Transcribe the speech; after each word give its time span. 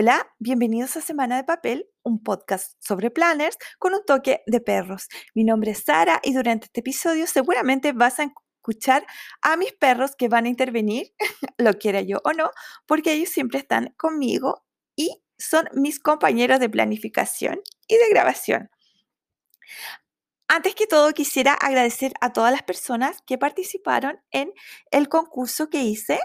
Hola, 0.00 0.32
bienvenidos 0.38 0.96
a 0.96 1.00
Semana 1.00 1.38
de 1.38 1.42
Papel, 1.42 1.88
un 2.04 2.22
podcast 2.22 2.74
sobre 2.78 3.10
planners 3.10 3.58
con 3.80 3.94
un 3.94 4.04
toque 4.06 4.44
de 4.46 4.60
perros. 4.60 5.08
Mi 5.34 5.42
nombre 5.42 5.72
es 5.72 5.82
Sara 5.82 6.20
y 6.22 6.34
durante 6.34 6.66
este 6.66 6.78
episodio 6.78 7.26
seguramente 7.26 7.90
vas 7.90 8.20
a 8.20 8.32
escuchar 8.58 9.04
a 9.42 9.56
mis 9.56 9.72
perros 9.72 10.14
que 10.14 10.28
van 10.28 10.44
a 10.44 10.50
intervenir, 10.50 11.12
lo 11.58 11.72
quiera 11.74 12.00
yo 12.00 12.20
o 12.22 12.32
no, 12.32 12.52
porque 12.86 13.12
ellos 13.12 13.30
siempre 13.30 13.58
están 13.58 13.92
conmigo 13.96 14.64
y 14.94 15.20
son 15.36 15.64
mis 15.72 15.98
compañeros 15.98 16.60
de 16.60 16.70
planificación 16.70 17.58
y 17.88 17.96
de 17.96 18.08
grabación. 18.08 18.70
Antes 20.50 20.74
que 20.74 20.86
todo, 20.86 21.12
quisiera 21.12 21.52
agradecer 21.52 22.14
a 22.22 22.32
todas 22.32 22.50
las 22.50 22.62
personas 22.62 23.20
que 23.26 23.36
participaron 23.36 24.18
en 24.30 24.50
el 24.90 25.10
concurso 25.10 25.68
que 25.68 25.82
hice, 25.82 26.20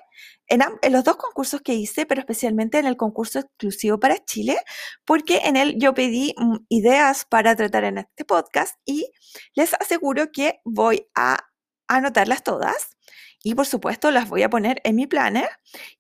en, 0.47 0.61
los 0.93 1.03
dos 1.03 1.17
concursos 1.17 1.61
que 1.61 1.73
hice, 1.73 2.05
pero 2.05 2.21
especialmente 2.21 2.79
en 2.79 2.85
el 2.85 2.95
concurso 2.95 3.39
exclusivo 3.39 3.99
para 3.99 4.23
Chile, 4.23 4.57
porque 5.03 5.41
en 5.43 5.57
él 5.57 5.75
yo 5.77 5.93
pedí 5.93 6.33
mm, 6.37 6.55
ideas 6.69 7.25
para 7.25 7.53
tratar 7.57 7.83
en 7.83 7.97
este 7.97 8.23
podcast 8.23 8.77
y 8.85 9.11
les 9.55 9.73
aseguro 9.73 10.31
que 10.31 10.61
voy 10.63 11.05
a 11.15 11.49
anotarlas 11.89 12.43
todas 12.43 12.95
y 13.43 13.55
por 13.55 13.65
supuesto 13.65 14.09
las 14.09 14.29
voy 14.29 14.43
a 14.43 14.49
poner 14.49 14.79
en 14.85 14.95
mi 14.95 15.05
planner 15.05 15.49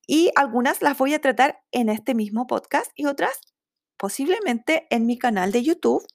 y 0.07 0.31
algunas 0.35 0.81
las 0.81 0.97
voy 0.97 1.13
a 1.13 1.19
tratar 1.19 1.61
en 1.73 1.89
este 1.89 2.15
mismo 2.15 2.47
podcast 2.47 2.89
y 2.95 3.05
otras 3.05 3.37
posiblemente 3.97 4.87
en 4.91 5.05
mi 5.05 5.19
canal 5.19 5.51
de 5.51 5.63
YouTube 5.63 6.05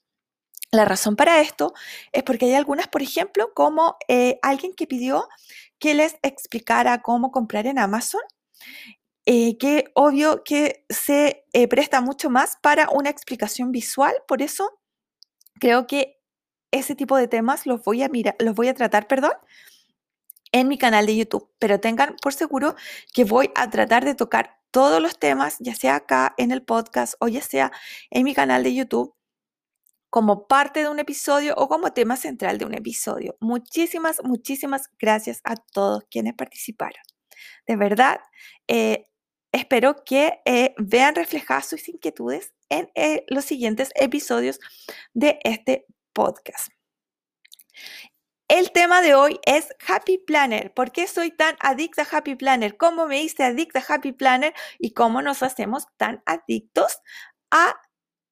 la 0.71 0.85
razón 0.85 1.17
para 1.17 1.41
esto 1.41 1.73
es 2.13 2.23
porque 2.23 2.47
hay 2.47 2.55
algunas, 2.55 2.89
por 2.89 3.03
ejemplo, 3.03 3.53
como 3.55 3.97
eh, 4.09 4.39
alguien 4.43 4.73
que 4.75 4.87
pidió 4.87 5.29
que 5.79 5.95
les 5.95 6.17
explicara 6.23 7.03
cómo 7.03 7.31
comprar 7.31 7.67
en 7.67 7.79
Amazon, 7.79 8.21
eh, 9.25 9.57
que 9.59 9.85
obvio 9.95 10.43
que 10.45 10.85
se 10.89 11.45
eh, 11.53 11.69
presta 11.69 12.01
mucho 12.01 12.31
más 12.31 12.59
para 12.61 12.89
una 12.91 13.11
explicación 13.11 13.73
visual, 13.73 14.15
por 14.27 14.43
eso 14.43 14.79
creo 15.61 15.87
que 15.87 16.21
ese 16.71 16.95
tipo 16.95 17.17
de 17.17 17.29
temas 17.29 17.67
los 17.67 17.83
voy 17.83 18.03
a 18.03 18.09
mirar, 18.09 18.37
los 18.39 18.55
voy 18.55 18.69
a 18.69 18.75
tratar, 18.75 19.07
perdón, 19.07 19.33
en 20.53 20.69
mi 20.69 20.79
canal 20.79 21.07
de 21.07 21.17
YouTube, 21.17 21.51
pero 21.59 21.81
tengan 21.81 22.17
por 22.23 22.35
seguro 22.35 22.75
que 23.15 23.25
voy 23.25 23.51
a 23.55 23.71
tratar 23.71 24.05
de 24.05 24.15
tocar 24.15 24.59
todos 24.71 25.01
los 25.01 25.19
temas, 25.19 25.57
ya 25.61 25.75
sea 25.75 25.97
acá 25.97 26.35
en 26.37 26.51
el 26.51 26.63
podcast 26.63 27.15
o 27.21 27.29
ya 27.29 27.43
sea 27.43 27.73
en 28.11 28.25
mi 28.25 28.35
canal 28.35 28.63
de 28.63 28.75
YouTube 28.75 29.18
como 30.11 30.47
parte 30.47 30.81
de 30.81 30.89
un 30.89 30.99
episodio 30.99 31.55
o 31.57 31.69
como 31.69 31.93
tema 31.93 32.17
central 32.17 32.59
de 32.59 32.65
un 32.65 32.75
episodio. 32.75 33.37
Muchísimas, 33.41 34.23
muchísimas 34.25 34.89
gracias 34.99 35.41
a 35.45 35.55
todos 35.57 36.05
quienes 36.11 36.35
participaron. 36.35 37.03
De 37.67 37.77
verdad, 37.77 38.21
eh, 38.67 39.05
espero 39.53 40.05
que 40.05 40.41
eh, 40.45 40.75
vean 40.79 41.15
reflejadas 41.15 41.69
sus 41.69 41.89
inquietudes 41.89 42.53
en 42.69 42.91
eh, 42.95 43.25
los 43.29 43.45
siguientes 43.45 43.91
episodios 43.95 44.61
de 45.13 45.39
este 45.45 45.87
podcast. 46.13 46.69
El 48.49 48.73
tema 48.73 49.03
de 49.03 49.15
hoy 49.15 49.39
es 49.45 49.69
Happy 49.87 50.17
Planner. 50.17 50.73
¿Por 50.73 50.91
qué 50.91 51.07
soy 51.07 51.31
tan 51.31 51.57
adicta 51.61 52.03
a 52.03 52.17
Happy 52.17 52.35
Planner? 52.35 52.79
¿Cómo 52.79 53.07
me 53.07 53.23
hice 53.23 53.45
adicta 53.45 53.81
a 53.81 53.95
Happy 53.95 54.13
Planner? 54.13 54.55
¿Y 54.79 54.95
cómo 54.95 55.21
nos 55.21 55.43
hacemos 55.43 55.85
tan 55.99 56.23
adictos 56.25 56.99
a 57.51 57.79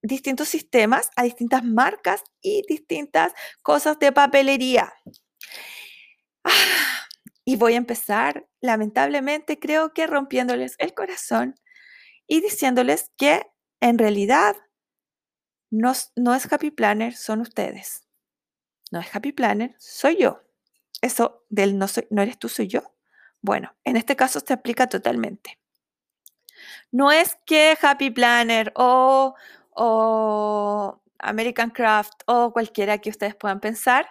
distintos 0.03 0.49
sistemas, 0.49 1.11
a 1.17 1.25
distintas 1.25 1.65
marcas 1.65 2.23
y 2.41 2.63
distintas 2.69 3.33
cosas 3.63 3.99
de 3.99 4.13
papelería. 4.13 4.93
Ah, 6.45 7.07
y 7.45 7.57
voy 7.57 7.75
a 7.75 7.77
empezar, 7.77 8.49
lamentablemente, 8.61 9.59
creo 9.59 9.93
que 9.93 10.07
rompiéndoles 10.07 10.75
el 10.79 10.95
corazón 10.95 11.55
y 12.27 12.41
diciéndoles 12.41 13.11
que 13.17 13.47
en 13.81 13.99
realidad 13.99 14.57
no, 15.71 15.93
no 16.17 16.35
es 16.35 16.53
Happy 16.53 16.71
Planner, 16.71 17.15
son 17.15 17.41
ustedes. 17.41 18.07
No 18.91 19.01
es 19.01 19.15
Happy 19.15 19.33
Planner, 19.33 19.75
soy 19.79 20.17
yo. 20.17 20.43
Eso 21.03 21.45
del 21.49 21.79
no, 21.79 21.89
soy, 21.89 22.07
no 22.11 22.23
eres 22.23 22.39
tú, 22.39 22.49
soy 22.49 22.69
yo. 22.69 22.95
Bueno, 23.41 23.77
en 23.85 23.97
este 23.97 24.17
caso 24.17 24.41
se 24.41 24.53
aplica 24.53 24.89
totalmente. 24.89 25.59
No 26.91 27.13
es 27.13 27.37
que 27.47 27.77
Happy 27.81 28.11
Planner 28.11 28.73
o 28.75 29.35
o 29.77 31.01
American 31.19 31.71
Craft 31.71 32.23
o 32.27 32.53
cualquiera 32.53 32.99
que 32.99 33.11
ustedes 33.11 33.35
puedan 33.35 33.61
pensar, 33.61 34.09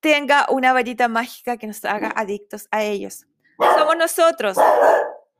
tenga 0.00 0.46
una 0.50 0.72
varita 0.72 1.08
mágica 1.08 1.56
que 1.56 1.66
nos 1.66 1.84
haga 1.84 2.12
adictos 2.16 2.68
a 2.70 2.82
ellos. 2.84 3.26
Somos 3.58 3.96
nosotros. 3.96 4.56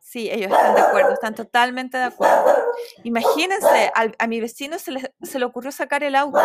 Sí, 0.01 0.31
ellos 0.31 0.53
están 0.53 0.75
de 0.75 0.81
acuerdo, 0.81 1.13
están 1.13 1.35
totalmente 1.35 1.99
de 1.99 2.05
acuerdo. 2.05 2.55
Imagínense, 3.05 3.93
a, 3.95 4.27
mi 4.27 4.41
vecino 4.41 4.79
se 4.79 4.93
le, 4.93 5.15
se 5.23 5.39
le 5.39 5.45
ocurrió 5.45 5.73
sacar 5.73 6.03
el 6.03 6.15
auto. 6.15 6.41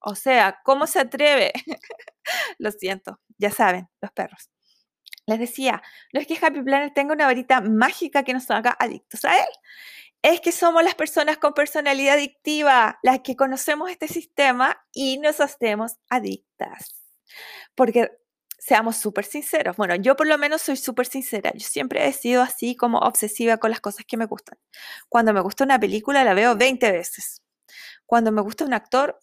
O 0.00 0.14
sea, 0.14 0.60
¿cómo 0.64 0.86
se 0.86 1.00
atreve? 1.00 1.52
Lo 2.58 2.70
siento, 2.70 3.20
ya 3.36 3.50
saben, 3.50 3.88
los 4.00 4.12
perros. 4.12 4.50
Les 5.26 5.38
decía, 5.38 5.82
no 6.12 6.20
es 6.20 6.26
que 6.26 6.38
Happy 6.40 6.62
Planner 6.62 6.92
tenga 6.94 7.14
una 7.14 7.26
varita 7.26 7.60
mágica 7.60 8.22
que 8.22 8.32
nos 8.32 8.50
haga 8.50 8.76
adictos 8.78 9.24
a 9.24 9.36
él 9.36 9.48
es 10.22 10.40
que 10.40 10.52
somos 10.52 10.82
las 10.82 10.94
personas 10.94 11.38
con 11.38 11.54
personalidad 11.54 12.14
adictiva 12.14 12.98
las 13.02 13.20
que 13.20 13.36
conocemos 13.36 13.90
este 13.90 14.08
sistema 14.08 14.84
y 14.92 15.18
nos 15.18 15.40
hacemos 15.40 15.92
adictas. 16.08 16.94
Porque 17.74 18.10
seamos 18.58 18.96
súper 18.96 19.24
sinceros. 19.24 19.76
Bueno, 19.76 19.94
yo 19.96 20.16
por 20.16 20.26
lo 20.26 20.36
menos 20.38 20.62
soy 20.62 20.76
súper 20.76 21.06
sincera. 21.06 21.52
Yo 21.54 21.66
siempre 21.66 22.06
he 22.06 22.12
sido 22.12 22.42
así 22.42 22.76
como 22.76 22.98
obsesiva 22.98 23.58
con 23.58 23.70
las 23.70 23.80
cosas 23.80 24.04
que 24.06 24.16
me 24.16 24.26
gustan. 24.26 24.58
Cuando 25.08 25.32
me 25.32 25.40
gusta 25.40 25.64
una 25.64 25.78
película 25.78 26.24
la 26.24 26.34
veo 26.34 26.56
20 26.56 26.90
veces. 26.92 27.42
Cuando 28.06 28.32
me 28.32 28.42
gusta 28.42 28.64
un 28.64 28.74
actor, 28.74 29.18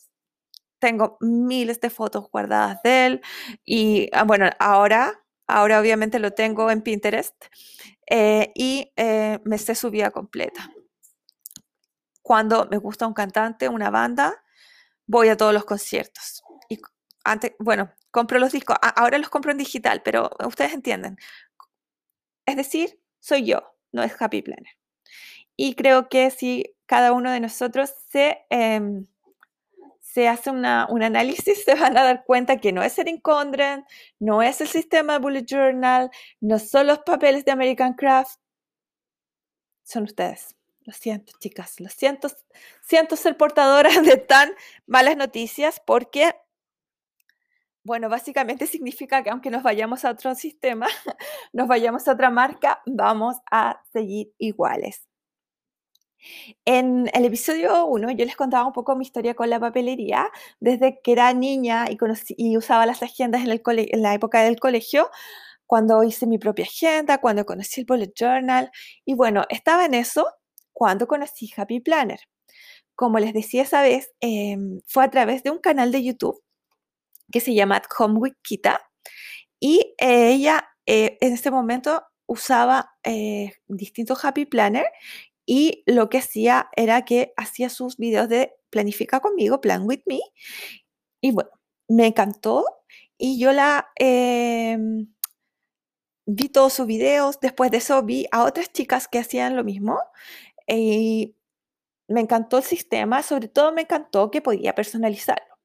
tengo 0.80 1.18
miles 1.20 1.82
de 1.82 1.90
fotos 1.90 2.30
guardadas 2.32 2.82
de 2.84 3.06
él. 3.08 3.22
Y 3.66 4.10
ah, 4.14 4.24
bueno, 4.24 4.50
ahora, 4.60 5.24
ahora 5.48 5.80
obviamente 5.82 6.20
lo 6.20 6.32
tengo 6.32 6.72
en 6.72 6.82
Pinterest. 6.82 7.36
Eh, 8.08 8.52
y 8.56 8.92
eh, 8.96 9.40
me 9.44 9.58
sé 9.58 9.76
su 9.76 9.90
vida 9.92 10.12
completa 10.12 10.72
cuando 12.26 12.68
me 12.72 12.78
gusta 12.78 13.06
un 13.06 13.14
cantante, 13.14 13.70
una 13.70 13.92
banda, 13.92 14.44
voy 15.06 15.30
a 15.30 15.38
todos 15.38 15.54
los 15.54 15.64
conciertos. 15.64 16.44
Y 16.70 16.82
antes, 17.24 17.52
bueno, 17.60 17.92
compro 18.10 18.40
los 18.40 18.52
discos, 18.52 18.78
ahora 18.82 19.20
los 19.20 19.30
compro 19.30 19.52
en 19.52 19.60
digital, 19.60 20.02
pero 20.04 20.32
ustedes 20.44 20.74
entienden. 20.74 21.20
Es 22.48 22.56
decir, 22.56 23.00
soy 23.20 23.46
yo, 23.46 23.76
no 23.92 24.02
es 24.02 24.20
Happy 24.20 24.42
Planner. 24.42 24.76
Y 25.56 25.76
creo 25.76 26.10
que 26.10 26.32
si 26.32 26.76
cada 26.88 27.12
uno 27.12 27.30
de 27.30 27.40
nosotros 27.42 27.94
se, 28.10 28.44
em, 28.50 29.06
se 30.02 30.28
hace 30.28 30.50
un 30.50 30.66
análisis, 30.66 31.64
se 31.66 31.76
van 31.76 31.96
a 31.96 32.04
dar 32.04 32.26
cuenta 32.26 32.58
que 32.58 32.74
no 32.74 32.82
es 32.82 32.98
el 32.98 33.22
Condren, 33.22 33.86
no 34.18 34.42
es 34.42 34.62
el 34.62 34.68
sistema 34.68 35.14
de 35.14 35.20
Bullet 35.20 35.46
Journal, 35.46 36.10
no 36.42 36.58
son 36.58 36.88
los 36.88 37.00
papeles 37.00 37.46
de 37.46 37.52
American 37.52 37.94
Craft, 37.94 38.40
son 39.84 40.06
ustedes. 40.06 40.56
Lo 40.86 40.94
siento, 40.94 41.34
chicas, 41.40 41.80
lo 41.80 41.90
siento. 41.90 42.30
Siento 42.84 43.16
ser 43.16 43.36
portadora 43.38 43.90
de 44.02 44.18
tan 44.18 44.52
malas 44.86 45.18
noticias 45.18 45.82
porque, 45.86 46.36
bueno, 47.84 48.08
básicamente 48.08 48.68
significa 48.68 49.24
que 49.24 49.32
aunque 49.32 49.50
nos 49.50 49.64
vayamos 49.64 50.06
a 50.06 50.12
otro 50.12 50.36
sistema, 50.36 50.88
nos 51.54 51.68
vayamos 51.68 52.08
a 52.08 52.14
otra 52.14 52.30
marca, 52.30 52.82
vamos 52.86 53.38
a 53.52 53.82
seguir 53.92 54.32
iguales. 54.38 55.08
En 56.66 57.10
el 57.14 57.26
episodio 57.26 57.86
1 57.86 58.12
yo 58.12 58.26
les 58.26 58.36
contaba 58.36 58.66
un 58.66 58.74
poco 58.74 58.96
mi 58.96 59.04
historia 59.04 59.36
con 59.36 59.50
la 59.50 59.60
papelería, 59.60 60.30
desde 60.60 61.00
que 61.02 61.12
era 61.12 61.34
niña 61.34 61.86
y, 61.90 61.98
y 62.38 62.58
usaba 62.58 62.88
las 62.88 63.04
agendas 63.04 63.44
en, 63.44 63.52
el 63.52 63.62
en 63.66 64.02
la 64.02 64.14
época 64.16 64.42
del 64.42 64.60
colegio, 64.60 65.10
cuando 65.68 66.04
hice 66.04 66.26
mi 66.28 66.40
propia 66.40 66.66
agenda, 66.66 67.20
cuando 67.20 67.46
conocí 67.46 67.82
el 67.82 67.86
bullet 67.88 68.14
journal. 68.16 68.72
Y 69.04 69.14
bueno, 69.14 69.46
estaba 69.50 69.86
en 69.86 69.94
eso 69.94 70.26
cuando 70.76 71.08
conocí 71.08 71.50
Happy 71.56 71.80
Planner. 71.80 72.20
Como 72.96 73.18
les 73.18 73.34
decía 73.34 73.64
esa 73.64 73.82
vez, 73.82 74.14
em, 74.20 74.82
fue 74.86 75.06
a 75.06 75.10
través 75.10 75.42
de 75.42 75.50
un 75.50 75.60
canal 75.60 75.92
de 75.92 76.04
YouTube 76.04 76.44
que 77.32 77.40
se 77.40 77.56
llama 77.56 77.78
At 77.78 77.86
Home 77.98 78.20
with 78.20 78.34
Kita 78.44 78.82
y 79.60 79.96
eh, 79.98 80.34
ella 80.34 80.68
eh, 80.86 81.18
en 81.22 81.34
ese 81.34 81.50
momento 81.50 82.04
usaba 82.28 82.92
eh, 83.04 83.54
distintos 83.68 84.24
Happy 84.24 84.46
Planner 84.46 84.86
y 85.46 85.84
lo 85.86 86.10
que 86.10 86.20
hacía 86.20 86.70
era 86.76 87.06
que 87.06 87.34
hacía 87.38 87.70
sus 87.70 87.98
videos 87.98 88.30
de 88.30 88.54
planifica 88.70 89.22
conmigo, 89.22 89.62
plan 89.62 89.84
with 89.88 90.02
me. 90.06 90.20
Y 91.22 91.32
bueno, 91.32 91.50
me 91.88 92.08
encantó 92.08 92.66
y 93.18 93.40
yo 93.40 93.54
la 93.54 93.90
em, 93.96 95.08
vi 96.26 96.50
todos 96.50 96.74
sus 96.74 96.88
videos. 96.88 97.40
Después 97.40 97.72
de 97.72 97.78
eso 97.78 98.04
vi 98.04 98.28
a 98.32 98.44
otras 98.44 98.72
chicas 98.74 99.08
que 99.08 99.20
hacían 99.20 99.56
lo 99.56 99.64
mismo 99.64 100.00
y 100.68 101.36
me 102.08 102.22
encantó 102.22 102.58
el 102.58 102.64
sistema, 102.64 103.24
sobre 103.24 103.48
todo 103.48 103.72
me 103.74 103.82
encantó 103.84 104.32
que 104.32 104.42
podía 104.42 104.76
personalizarlo, 104.76 105.58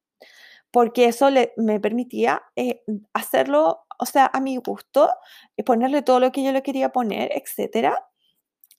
porque 0.71 1.05
eso 1.07 1.29
me 1.57 1.79
permitía 1.79 2.43
eh, 2.55 2.83
hacerlo, 3.13 3.85
o 3.99 4.05
sea, 4.05 4.29
a 4.33 4.39
mi 4.41 4.57
gusto, 4.57 5.09
y 5.57 5.63
ponerle 5.63 6.01
todo 6.03 6.19
lo 6.19 6.31
que 6.31 6.43
yo 6.43 6.51
le 6.51 6.63
quería 6.63 6.91
poner, 6.91 7.31
etcétera. 7.35 8.07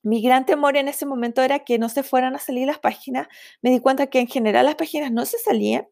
mi 0.03 0.23
gran 0.23 0.47
temor 0.47 0.77
en 0.77 0.89
ese 0.89 1.07
momento 1.07 1.43
era 1.43 1.61
que 1.61 1.79
no 1.79 1.89
se 1.89 2.03
fueran 2.03 2.35
a 2.37 2.39
salir 2.41 2.67
las 2.67 2.79
páginas. 2.81 3.29
Me 3.63 3.71
di 3.71 3.81
cuenta 3.81 4.09
que 4.09 4.21
en 4.21 4.29
general 4.29 4.67
las 4.67 4.77
páginas 4.77 5.13
no 5.13 5.27
se 5.27 5.39
salían 5.39 5.87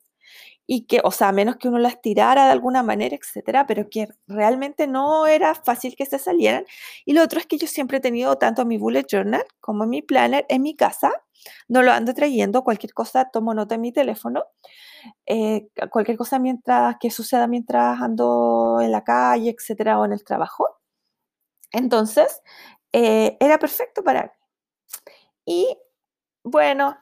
y 0.73 0.83
que, 0.87 1.01
o 1.03 1.11
sea, 1.11 1.31
a 1.31 1.33
menos 1.33 1.57
que 1.57 1.67
uno 1.67 1.79
las 1.81 2.01
tirara 2.01 2.45
de 2.47 2.53
alguna 2.53 2.85
manera, 2.85 3.17
etcétera, 3.17 3.67
pero 3.67 3.91
que 3.91 4.07
realmente 4.29 4.87
no 4.87 5.27
era 5.27 5.57
fácil 5.57 5.97
que 5.97 6.07
se 6.07 6.21
salieran. 6.21 6.65
Y 7.05 7.13
lo 7.13 7.25
otro 7.25 7.41
es 7.41 7.47
que 7.47 7.59
yo 7.59 7.67
siempre 7.67 7.99
he 7.99 8.01
tenido 8.01 8.37
tanto 8.39 8.65
mi 8.65 8.79
bullet 8.79 9.05
journal 9.11 9.43
como 9.59 9.85
mi 9.87 10.01
planner 10.01 10.47
en 10.49 10.63
mi 10.63 10.77
casa. 10.77 11.11
No 11.67 11.83
lo 11.83 11.91
ando 11.91 12.15
trayendo, 12.15 12.63
cualquier 12.63 12.95
cosa 12.95 13.29
tomo 13.33 13.53
nota 13.53 13.75
en 13.75 13.81
mi 13.81 13.91
teléfono. 13.93 14.45
Eh, 15.27 15.69
cualquier 15.91 16.17
cosa 16.17 16.39
mientras 16.39 16.97
que 17.01 17.11
suceda 17.11 17.49
mientras 17.49 18.01
ando 18.01 18.79
en 18.81 18.93
la 18.93 19.03
calle, 19.03 19.51
etcétera, 19.59 19.99
o 19.99 20.05
en 20.05 20.13
el 20.13 20.23
trabajo. 20.23 20.69
Entonces, 21.73 22.43
eh, 22.93 23.37
era 23.41 23.59
perfecto 23.59 24.05
para 24.05 24.25
mí. 24.25 24.31
Y 25.47 25.79
bueno, 26.45 26.97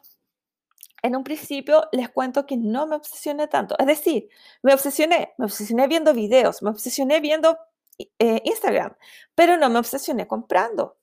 en 1.02 1.16
un 1.16 1.24
principio 1.24 1.88
les 1.92 2.08
cuento 2.08 2.46
que 2.46 2.56
no 2.56 2.86
me 2.86 2.96
obsesioné 2.96 3.48
tanto. 3.48 3.76
Es 3.78 3.86
decir, 3.86 4.28
me 4.62 4.74
obsesioné, 4.74 5.34
me 5.38 5.46
obsesioné 5.46 5.86
viendo 5.86 6.12
videos, 6.14 6.62
me 6.62 6.70
obsesioné 6.70 7.20
viendo 7.20 7.56
eh, 8.18 8.42
Instagram, 8.44 8.96
pero 9.34 9.56
no 9.56 9.68
me 9.70 9.78
obsesioné 9.78 10.26
comprando. 10.26 10.96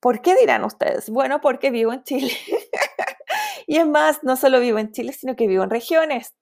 ¿Por 0.00 0.22
qué 0.22 0.36
dirán 0.36 0.64
ustedes? 0.64 1.10
Bueno, 1.10 1.40
porque 1.40 1.70
vivo 1.70 1.92
en 1.92 2.04
Chile. 2.04 2.32
y 3.66 3.78
es 3.78 3.86
más, 3.86 4.22
no 4.22 4.36
solo 4.36 4.60
vivo 4.60 4.78
en 4.78 4.92
Chile, 4.92 5.12
sino 5.12 5.34
que 5.34 5.48
vivo 5.48 5.64
en 5.64 5.70
regiones. 5.70 6.34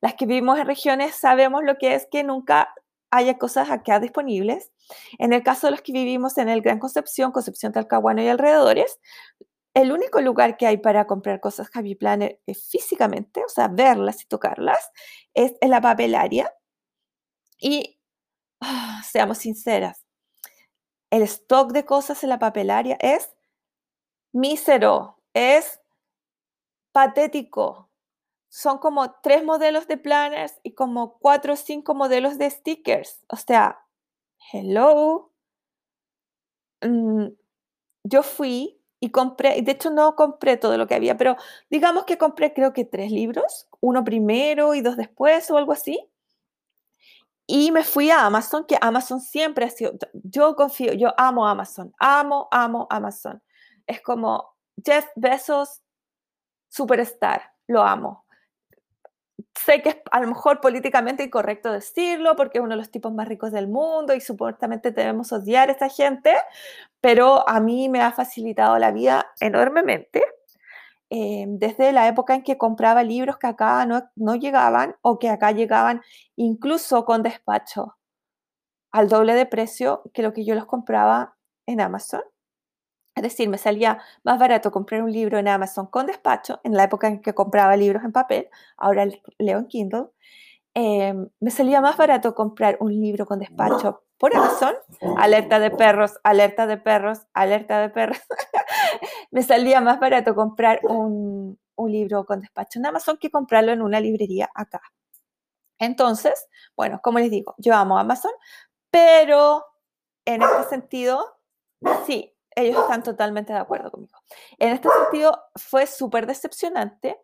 Las 0.00 0.14
que 0.14 0.26
vivimos 0.26 0.58
en 0.58 0.66
regiones 0.66 1.14
sabemos 1.14 1.62
lo 1.62 1.76
que 1.76 1.94
es 1.94 2.06
que 2.10 2.24
nunca 2.24 2.74
haya 3.10 3.36
cosas 3.36 3.70
acá 3.70 4.00
disponibles. 4.00 4.72
En 5.18 5.32
el 5.32 5.42
caso 5.42 5.66
de 5.66 5.72
los 5.72 5.82
que 5.82 5.92
vivimos 5.92 6.38
en 6.38 6.48
el 6.48 6.62
Gran 6.62 6.78
Concepción, 6.78 7.32
Concepción 7.32 7.72
Talcahuano 7.72 8.22
y 8.22 8.28
alrededores, 8.28 8.98
el 9.74 9.92
único 9.92 10.20
lugar 10.20 10.56
que 10.56 10.66
hay 10.66 10.76
para 10.78 11.06
comprar 11.06 11.40
cosas 11.40 11.70
Happy 11.72 11.94
Planner 11.94 12.40
físicamente, 12.70 13.44
o 13.44 13.48
sea, 13.48 13.68
verlas 13.68 14.22
y 14.22 14.26
tocarlas, 14.26 14.90
es 15.34 15.54
en 15.60 15.70
la 15.70 15.80
papelaria. 15.80 16.52
Y 17.58 17.98
ah, 18.60 19.02
seamos 19.04 19.38
sinceras, 19.38 20.04
el 21.10 21.22
stock 21.22 21.72
de 21.72 21.84
cosas 21.84 22.22
en 22.22 22.30
la 22.30 22.38
papelaria 22.38 22.96
es 23.00 23.32
mísero, 24.32 25.18
es 25.34 25.80
patético 26.92 27.92
son 28.52 28.76
como 28.76 29.12
tres 29.22 29.42
modelos 29.44 29.86
de 29.88 29.96
planners 29.96 30.60
y 30.62 30.74
como 30.74 31.18
cuatro 31.18 31.54
o 31.54 31.56
cinco 31.56 31.94
modelos 31.94 32.36
de 32.36 32.50
stickers. 32.50 33.24
O 33.28 33.36
sea, 33.36 33.78
hello. 34.52 35.32
Mm, 36.82 37.28
yo 38.04 38.22
fui 38.22 38.81
y 39.02 39.10
compré, 39.10 39.60
de 39.60 39.72
hecho 39.72 39.90
no 39.90 40.14
compré 40.14 40.56
todo 40.56 40.78
lo 40.78 40.86
que 40.86 40.94
había, 40.94 41.16
pero 41.16 41.36
digamos 41.68 42.04
que 42.04 42.18
compré 42.18 42.54
creo 42.54 42.72
que 42.72 42.84
tres 42.84 43.10
libros, 43.10 43.68
uno 43.80 44.04
primero 44.04 44.74
y 44.74 44.80
dos 44.80 44.96
después 44.96 45.50
o 45.50 45.56
algo 45.58 45.72
así. 45.72 46.08
Y 47.48 47.72
me 47.72 47.82
fui 47.82 48.10
a 48.10 48.24
Amazon, 48.24 48.64
que 48.64 48.78
Amazon 48.80 49.20
siempre 49.20 49.64
ha 49.64 49.70
sido, 49.70 49.94
yo 50.12 50.54
confío, 50.54 50.92
yo 50.92 51.12
amo 51.18 51.48
Amazon, 51.48 51.92
amo, 51.98 52.46
amo 52.52 52.86
Amazon. 52.90 53.42
Es 53.88 54.00
como 54.00 54.54
Jeff 54.84 55.06
Bezos, 55.16 55.82
superstar, 56.68 57.42
lo 57.66 57.82
amo 57.82 58.21
sé 59.64 59.82
que 59.82 59.90
es 59.90 59.96
a 60.10 60.20
lo 60.20 60.28
mejor 60.28 60.60
políticamente 60.60 61.24
incorrecto 61.24 61.72
decirlo 61.72 62.36
porque 62.36 62.58
es 62.58 62.64
uno 62.64 62.72
de 62.72 62.78
los 62.78 62.90
tipos 62.90 63.12
más 63.12 63.28
ricos 63.28 63.52
del 63.52 63.68
mundo 63.68 64.14
y 64.14 64.20
supuestamente 64.20 64.90
debemos 64.90 65.32
odiar 65.32 65.68
a 65.68 65.72
esa 65.72 65.88
gente, 65.88 66.34
pero 67.00 67.48
a 67.48 67.60
mí 67.60 67.88
me 67.88 68.00
ha 68.00 68.12
facilitado 68.12 68.78
la 68.78 68.92
vida 68.92 69.32
enormemente. 69.40 70.22
Eh, 71.10 71.44
desde 71.46 71.92
la 71.92 72.08
época 72.08 72.34
en 72.34 72.42
que 72.42 72.56
compraba 72.56 73.02
libros 73.02 73.36
que 73.36 73.46
acá 73.46 73.84
no, 73.84 74.02
no 74.16 74.34
llegaban 74.34 74.96
o 75.02 75.18
que 75.18 75.28
acá 75.28 75.52
llegaban 75.52 76.00
incluso 76.36 77.04
con 77.04 77.22
despacho 77.22 77.98
al 78.92 79.08
doble 79.08 79.34
de 79.34 79.46
precio 79.46 80.02
que 80.14 80.22
lo 80.22 80.32
que 80.32 80.44
yo 80.44 80.54
los 80.54 80.66
compraba 80.66 81.36
en 81.66 81.80
Amazon. 81.82 82.22
Es 83.14 83.22
decir, 83.22 83.48
me 83.48 83.58
salía 83.58 84.00
más 84.24 84.38
barato 84.38 84.70
comprar 84.70 85.02
un 85.02 85.12
libro 85.12 85.38
en 85.38 85.48
Amazon 85.48 85.86
con 85.86 86.06
despacho, 86.06 86.60
en 86.64 86.74
la 86.74 86.84
época 86.84 87.08
en 87.08 87.20
que 87.20 87.34
compraba 87.34 87.76
libros 87.76 88.04
en 88.04 88.12
papel, 88.12 88.48
ahora 88.76 89.06
leo 89.38 89.58
en 89.58 89.66
Kindle. 89.66 90.06
Em, 90.74 91.28
me 91.40 91.50
salía 91.50 91.82
más 91.82 91.96
barato 91.98 92.34
comprar 92.34 92.78
un 92.80 92.92
libro 92.92 93.26
con 93.26 93.38
despacho 93.38 94.04
por 94.16 94.34
Amazon, 94.34 94.74
alerta 95.18 95.58
de 95.58 95.70
perros, 95.70 96.18
alerta 96.22 96.66
de 96.66 96.78
perros, 96.78 97.26
alerta 97.34 97.80
de 97.80 97.90
perros. 97.90 98.18
me 99.30 99.42
salía 99.42 99.80
más 99.82 100.00
barato 100.00 100.34
comprar 100.34 100.80
un, 100.84 101.58
un 101.76 101.92
libro 101.92 102.24
con 102.24 102.40
despacho 102.40 102.78
en 102.78 102.86
Amazon 102.86 103.18
que 103.18 103.30
comprarlo 103.30 103.72
en 103.72 103.82
una 103.82 104.00
librería 104.00 104.48
acá. 104.54 104.80
Entonces, 105.78 106.46
bueno, 106.76 107.00
como 107.02 107.18
les 107.18 107.30
digo, 107.30 107.54
yo 107.58 107.74
amo 107.74 107.98
Amazon, 107.98 108.32
pero 108.90 109.64
en 110.24 110.42
este 110.42 110.64
sentido, 110.64 111.38
sí, 112.06 112.31
ellos 112.56 112.80
están 112.80 113.02
totalmente 113.02 113.52
de 113.52 113.58
acuerdo 113.58 113.90
conmigo. 113.90 114.18
En 114.58 114.70
este 114.70 114.88
sentido, 114.88 115.42
fue 115.56 115.86
súper 115.86 116.26
decepcionante 116.26 117.18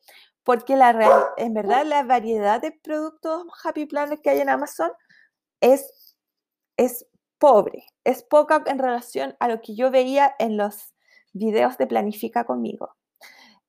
porque 0.45 0.77
la 0.77 1.35
en 1.37 1.53
verdad 1.53 1.85
la 1.85 2.03
variedad 2.05 2.61
de 2.61 2.73
productos 2.73 3.45
Happy 3.63 3.85
Planet 3.85 4.21
que 4.23 4.31
hay 4.31 4.41
en 4.41 4.49
Amazon 4.49 4.91
es, 5.61 6.17
es 6.79 7.07
pobre, 7.39 7.85
es 8.05 8.23
poca 8.23 8.63
en 8.67 8.79
relación 8.79 9.37
a 9.41 9.49
lo 9.49 9.61
que 9.61 9.75
yo 9.75 9.91
veía 9.91 10.35
en 10.39 10.57
los 10.57 10.95
videos 11.33 11.77
de 11.79 11.87
Planifica 11.87 12.45
conmigo. 12.45 12.97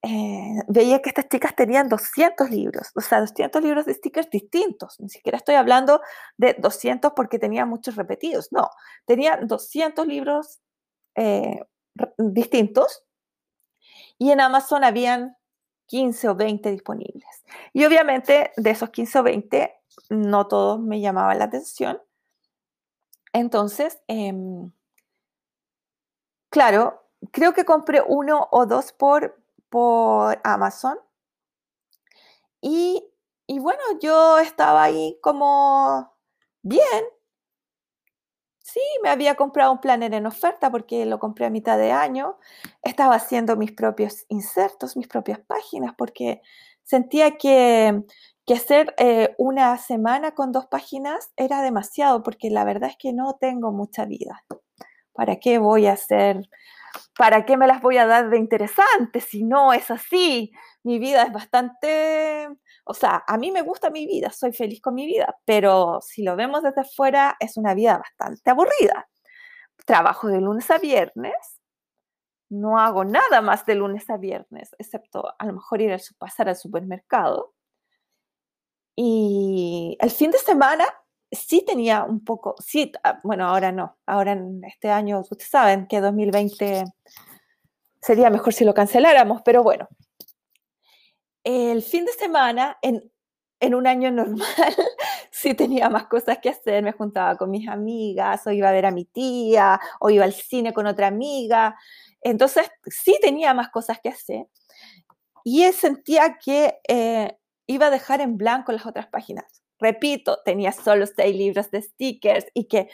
Eh, 0.01 0.61
veía 0.69 1.01
que 1.01 1.09
estas 1.09 1.27
chicas 1.27 1.53
tenían 1.53 1.89
200 1.89 2.49
libros, 2.49 2.91
o 2.95 3.01
sea, 3.01 3.19
200 3.19 3.61
libros 3.61 3.85
de 3.85 3.93
stickers 3.93 4.29
distintos. 4.29 4.95
Ni 4.99 5.09
siquiera 5.09 5.37
estoy 5.37 5.55
hablando 5.55 6.01
de 6.37 6.55
200 6.57 7.11
porque 7.13 7.39
tenía 7.39 7.65
muchos 7.65 7.97
repetidos, 7.97 8.53
no, 8.53 8.69
tenían 9.05 9.47
200 9.47 10.07
libros 10.07 10.61
eh, 11.19 11.67
distintos 12.17 13.03
y 14.17 14.31
en 14.31 14.41
Amazon 14.41 14.83
habían 14.83 15.37
15 15.87 16.29
o 16.29 16.35
20 16.35 16.71
disponibles. 16.71 17.43
Y 17.73 17.83
obviamente 17.85 18.51
de 18.55 18.69
esos 18.69 18.89
15 18.89 19.19
o 19.19 19.23
20, 19.23 19.75
no 20.09 20.47
todos 20.47 20.79
me 20.79 21.01
llamaban 21.01 21.39
la 21.39 21.45
atención. 21.45 22.01
Entonces, 23.33 23.99
em, 24.07 24.71
claro, 26.49 27.03
creo 27.31 27.53
que 27.53 27.65
compré 27.65 28.01
uno 28.05 28.47
o 28.51 28.65
dos 28.65 28.93
por, 28.93 29.41
por 29.69 30.39
Amazon. 30.43 30.97
Y, 32.61 33.03
y 33.47 33.59
bueno, 33.59 33.81
yo 34.01 34.39
estaba 34.39 34.83
ahí 34.83 35.17
como 35.21 36.13
bien, 36.61 37.05
Sí, 38.71 38.79
me 39.01 39.09
había 39.09 39.35
comprado 39.35 39.71
un 39.71 39.79
planner 39.79 40.13
en 40.13 40.27
oferta 40.27 40.69
porque 40.69 41.05
lo 41.05 41.17
compré 41.17 41.45
a 41.47 41.49
mitad 41.49 41.77
de 41.77 41.91
año. 41.91 42.37
Estaba 42.83 43.15
haciendo 43.15 43.55
mis 43.55 43.71
propios 43.71 44.25
insertos, 44.29 44.95
mis 44.95 45.07
propias 45.07 45.39
páginas, 45.39 45.95
porque 45.97 46.41
sentía 46.83 47.37
que, 47.37 48.03
que 48.45 48.53
hacer 48.53 48.93
eh, 48.97 49.33
una 49.39 49.77
semana 49.77 50.33
con 50.35 50.51
dos 50.51 50.67
páginas 50.67 51.31
era 51.35 51.61
demasiado, 51.63 52.21
porque 52.21 52.51
la 52.51 52.63
verdad 52.63 52.91
es 52.91 52.97
que 52.97 53.11
no 53.11 53.37
tengo 53.39 53.71
mucha 53.71 54.05
vida. 54.05 54.43
¿Para 55.13 55.37
qué 55.37 55.57
voy 55.57 55.87
a 55.87 55.93
hacer? 55.93 56.47
¿Para 57.17 57.45
qué 57.45 57.57
me 57.57 57.67
las 57.67 57.81
voy 57.81 57.97
a 57.97 58.05
dar 58.05 58.29
de 58.29 58.37
interesantes 58.37 59.25
si 59.25 59.43
no 59.43 59.73
es 59.73 59.91
así? 59.91 60.51
Mi 60.83 60.99
vida 60.99 61.23
es 61.23 61.33
bastante 61.33 62.47
o 62.91 62.95
sea, 62.95 63.23
a 63.27 63.37
mí 63.37 63.51
me 63.51 63.61
gusta 63.61 63.91
mi 63.91 64.07
vida, 64.07 64.31
soy 64.31 64.51
feliz 64.51 64.81
con 64.81 64.95
mi 64.95 65.05
vida, 65.05 65.37
pero 65.45 65.99
si 66.01 66.23
lo 66.23 66.35
vemos 66.35 66.63
desde 66.63 66.83
fuera 66.83 67.37
es 67.39 67.55
una 67.55 67.75
vida 67.75 67.99
bastante 67.99 68.49
aburrida. 68.49 69.07
Trabajo 69.85 70.27
de 70.27 70.41
lunes 70.41 70.71
a 70.71 70.79
viernes, 70.79 71.35
no 72.49 72.79
hago 72.79 73.05
nada 73.05 73.41
más 73.41 73.63
de 73.67 73.75
lunes 73.75 74.09
a 74.09 74.17
viernes, 74.17 74.75
excepto 74.79 75.23
a 75.37 75.45
lo 75.45 75.53
mejor 75.53 75.81
ir 75.81 75.93
a 75.93 75.99
pasar 76.17 76.49
al 76.49 76.55
supermercado. 76.55 77.53
Y 78.95 79.95
el 80.01 80.09
fin 80.09 80.31
de 80.31 80.39
semana 80.39 80.85
sí 81.31 81.63
tenía 81.65 82.03
un 82.03 82.23
poco, 82.23 82.55
sí, 82.59 82.91
ah, 83.03 83.19
bueno, 83.23 83.47
ahora 83.47 83.71
no, 83.71 83.97
ahora 84.05 84.33
en 84.33 84.63
este 84.63 84.89
año, 84.89 85.19
ustedes 85.19 85.49
saben 85.49 85.87
que 85.87 86.01
2020 86.01 86.85
sería 88.01 88.29
mejor 88.29 88.53
si 88.53 88.65
lo 88.65 88.73
canceláramos, 88.73 89.41
pero 89.43 89.63
bueno, 89.63 89.87
el 91.43 91.81
fin 91.81 92.05
de 92.05 92.11
semana, 92.13 92.77
en, 92.81 93.11
un 93.73 93.87
año 93.87 94.11
normal, 94.11 94.47
sí 95.31 95.53
tenía 95.53 95.89
más 95.89 96.07
cosas 96.07 96.39
que 96.39 96.49
hacer. 96.49 96.83
Me 96.83 96.91
juntaba 96.91 97.35
con 97.37 97.51
mis 97.51 97.67
amigas, 97.67 98.45
o 98.45 98.51
iba 98.51 98.69
a 98.69 98.71
ver 98.71 98.85
a 98.85 98.91
mi 98.91 99.05
tía, 99.05 99.79
o 99.99 100.09
iba 100.09 100.25
al 100.25 100.33
cine 100.33 100.73
con 100.73 100.87
otra 100.87 101.07
amiga. 101.07 101.75
Entonces, 102.21 102.69
sí 102.85 103.17
tenía 103.21 103.53
más 103.53 103.69
cosas 103.69 103.99
que 104.01 104.09
hacer. 104.09 104.47
Y 105.43 105.63
sentía 105.71 106.37
que 106.37 106.79
eh, 106.87 107.37
iba 107.67 107.87
a 107.87 107.91
dejar 107.91 108.21
en 108.21 108.37
blanco 108.37 108.71
las 108.71 108.85
otras 108.85 109.07
páginas. 109.07 109.63
Repito, 109.79 110.39
tenía 110.43 110.71
solo 110.71 111.05
seis 111.05 111.35
libros 111.35 111.71
de 111.71 111.81
stickers 111.81 112.45
y 112.53 112.65
que 112.65 112.89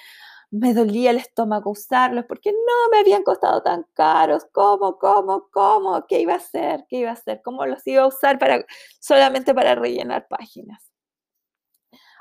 me 0.52 0.74
dolía 0.74 1.12
el 1.12 1.18
estómago 1.18 1.72
usarlos 1.72 2.26
porque 2.28 2.52
no 2.52 2.90
me 2.92 3.00
habían 3.00 3.24
costado 3.24 3.62
tan 3.64 3.86
caros. 3.94 4.46
¿Cómo, 4.52 4.98
cómo, 4.98 5.50
cómo? 5.52 6.06
¿Qué 6.08 6.22
iba 6.22 6.34
a 6.34 6.38
hacer? 6.38 6.86
¿Qué 6.88 6.98
iba 6.98 7.10
a 7.10 7.14
hacer? 7.14 7.42
¿Cómo 7.44 7.66
los 7.66 7.86
iba 7.88 8.04
a 8.04 8.08
usar 8.08 8.40
para, 8.40 8.66
solamente 9.00 9.54
para 9.54 9.76
rellenar 9.76 10.28
páginas? 10.28 10.92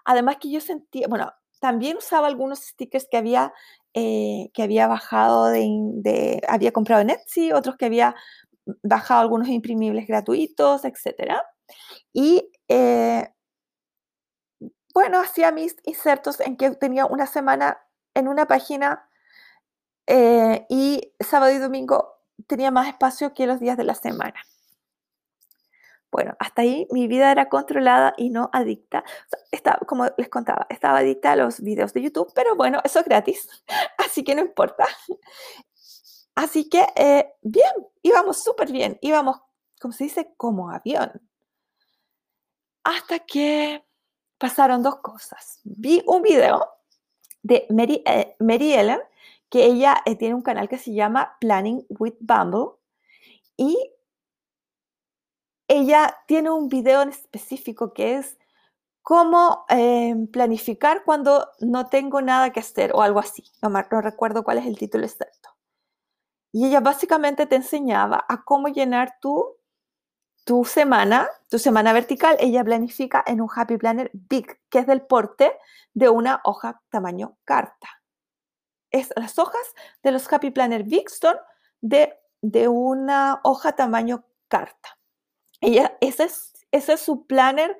Además 0.04 0.36
que 0.40 0.50
yo 0.50 0.60
sentía, 0.60 1.06
bueno, 1.08 1.32
también 1.60 1.96
usaba 1.96 2.26
algunos 2.26 2.60
stickers 2.60 3.06
que 3.10 3.16
había, 3.16 3.52
eh, 3.94 4.50
que 4.52 4.62
había 4.62 4.86
bajado 4.86 5.46
de, 5.46 6.42
había 6.48 6.72
comprado 6.72 7.02
en 7.02 7.10
Etsy, 7.10 7.52
otros 7.52 7.76
que 7.76 7.86
había 7.86 8.14
bajado 8.82 9.20
algunos 9.20 9.48
imprimibles 9.48 10.06
gratuitos, 10.06 10.84
etc. 10.84 11.36
Y 12.12 12.50
eh, 12.68 13.33
bueno, 14.94 15.20
hacía 15.20 15.50
mis 15.50 15.76
insertos 15.84 16.40
en 16.40 16.56
que 16.56 16.70
tenía 16.70 17.04
una 17.04 17.26
semana 17.26 17.84
en 18.14 18.28
una 18.28 18.46
página 18.46 19.08
eh, 20.06 20.66
y 20.68 21.12
sábado 21.18 21.52
y 21.52 21.58
domingo 21.58 22.14
tenía 22.46 22.70
más 22.70 22.88
espacio 22.88 23.34
que 23.34 23.46
los 23.46 23.58
días 23.60 23.76
de 23.76 23.84
la 23.84 23.94
semana. 23.96 24.40
Bueno, 26.12 26.36
hasta 26.38 26.62
ahí 26.62 26.86
mi 26.92 27.08
vida 27.08 27.32
era 27.32 27.48
controlada 27.48 28.14
y 28.16 28.30
no 28.30 28.48
adicta. 28.52 29.02
estaba, 29.50 29.78
como 29.78 30.06
les 30.16 30.28
contaba, 30.28 30.66
estaba 30.70 30.98
adicta 30.98 31.32
a 31.32 31.36
los 31.36 31.60
videos 31.60 31.92
de 31.92 32.02
YouTube, 32.02 32.30
pero 32.34 32.54
bueno, 32.54 32.80
eso 32.84 33.00
es 33.00 33.04
gratis, 33.04 33.48
así 33.98 34.22
que 34.22 34.36
no 34.36 34.42
importa. 34.42 34.86
Así 36.36 36.68
que, 36.68 36.86
eh, 36.96 37.34
bien, 37.42 37.72
íbamos 38.02 38.42
súper 38.42 38.70
bien, 38.70 38.98
íbamos, 39.00 39.40
como 39.80 39.92
se 39.92 40.04
dice, 40.04 40.34
como 40.36 40.70
avión. 40.70 41.10
Hasta 42.84 43.18
que 43.20 43.84
pasaron 44.44 44.82
dos 44.82 44.96
cosas. 44.96 45.60
Vi 45.64 46.02
un 46.06 46.20
video 46.20 46.68
de 47.42 47.66
Mary, 47.70 48.02
eh, 48.04 48.36
Ellen, 48.38 49.00
que 49.48 49.64
ella 49.64 50.02
eh, 50.04 50.16
tiene 50.16 50.34
un 50.34 50.42
canal 50.42 50.68
que 50.68 50.76
se 50.76 50.92
llama 50.92 51.38
Planning 51.40 51.86
with 51.88 52.16
Bumble, 52.20 52.72
y 53.56 53.74
ella 55.66 56.14
tiene 56.26 56.50
un 56.50 56.68
video 56.68 57.00
en 57.00 57.08
específico 57.08 57.94
que 57.94 58.16
es 58.16 58.36
cómo 59.00 59.64
em, 59.70 60.26
planificar 60.26 61.04
cuando 61.04 61.48
no 61.60 61.86
tengo 61.86 62.20
nada 62.20 62.50
que 62.50 62.60
hacer 62.60 62.92
o 62.94 63.00
algo 63.00 63.20
así. 63.20 63.44
No, 63.62 63.70
no 63.70 64.00
recuerdo 64.02 64.44
cuál 64.44 64.58
es 64.58 64.66
el 64.66 64.76
título 64.76 65.06
exacto. 65.06 65.56
Y 66.52 66.66
ella 66.66 66.80
básicamente 66.80 67.46
te 67.46 67.56
enseñaba 67.56 68.26
a 68.28 68.44
cómo 68.44 68.68
llenar 68.68 69.16
tu, 69.22 69.56
tu 70.44 70.64
semana, 70.64 71.28
tu 71.48 71.58
semana 71.58 71.92
vertical. 71.92 72.36
Ella 72.38 72.62
planifica 72.62 73.24
en 73.26 73.40
un 73.40 73.48
Happy 73.54 73.76
Planner 73.76 74.10
Big, 74.12 74.60
que 74.68 74.78
es 74.78 74.86
del 74.86 75.02
porte 75.02 75.52
de 75.94 76.08
una 76.08 76.40
hoja 76.44 76.82
tamaño 76.90 77.36
carta. 77.44 77.88
Es, 78.90 79.12
las 79.16 79.38
hojas 79.38 79.74
de 80.02 80.12
los 80.12 80.30
Happy 80.32 80.50
Planner 80.50 80.84
Big 80.84 81.10
son 81.10 81.36
de, 81.80 82.14
de 82.42 82.68
una 82.68 83.40
hoja 83.42 83.72
tamaño 83.72 84.24
carta. 84.48 84.98
Ella, 85.60 85.96
ese, 86.00 86.24
es, 86.24 86.52
ese 86.70 86.92
es 86.92 87.00
su 87.00 87.26
planner 87.26 87.76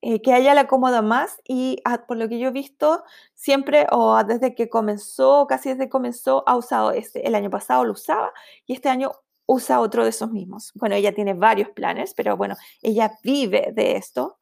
eh, 0.00 0.22
que 0.22 0.32
a 0.32 0.38
ella 0.38 0.54
le 0.54 0.60
acomoda 0.60 1.02
más 1.02 1.40
y 1.44 1.80
ah, 1.84 2.06
por 2.06 2.16
lo 2.16 2.28
que 2.28 2.38
yo 2.38 2.48
he 2.48 2.52
visto, 2.52 3.04
siempre 3.34 3.86
o 3.90 4.22
desde 4.24 4.54
que 4.54 4.68
comenzó, 4.68 5.46
casi 5.48 5.70
desde 5.70 5.84
que 5.84 5.90
comenzó, 5.90 6.44
ha 6.46 6.56
usado 6.56 6.92
este. 6.92 7.26
El 7.26 7.34
año 7.34 7.50
pasado 7.50 7.84
lo 7.84 7.92
usaba 7.92 8.32
y 8.66 8.74
este 8.74 8.88
año 8.88 9.12
usa 9.48 9.80
otro 9.80 10.04
de 10.04 10.10
esos 10.10 10.30
mismos. 10.30 10.72
Bueno, 10.74 10.94
ella 10.94 11.14
tiene 11.14 11.34
varios 11.34 11.70
planes, 11.70 12.14
pero 12.14 12.36
bueno, 12.36 12.54
ella 12.82 13.18
vive 13.22 13.72
de 13.72 13.96
esto. 13.96 14.38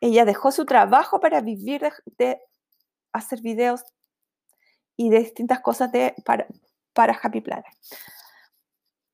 Ella 0.00 0.24
dejó 0.24 0.52
su 0.52 0.64
trabajo 0.64 1.20
para 1.20 1.40
vivir 1.40 1.82
de, 2.18 2.40
hacer 3.12 3.40
videos 3.40 3.82
y 4.96 5.10
de 5.10 5.18
distintas 5.18 5.60
cosas 5.60 5.90
de, 5.92 6.14
para, 6.24 6.46
para 6.92 7.18
Happy 7.20 7.40
Planner. 7.40 7.72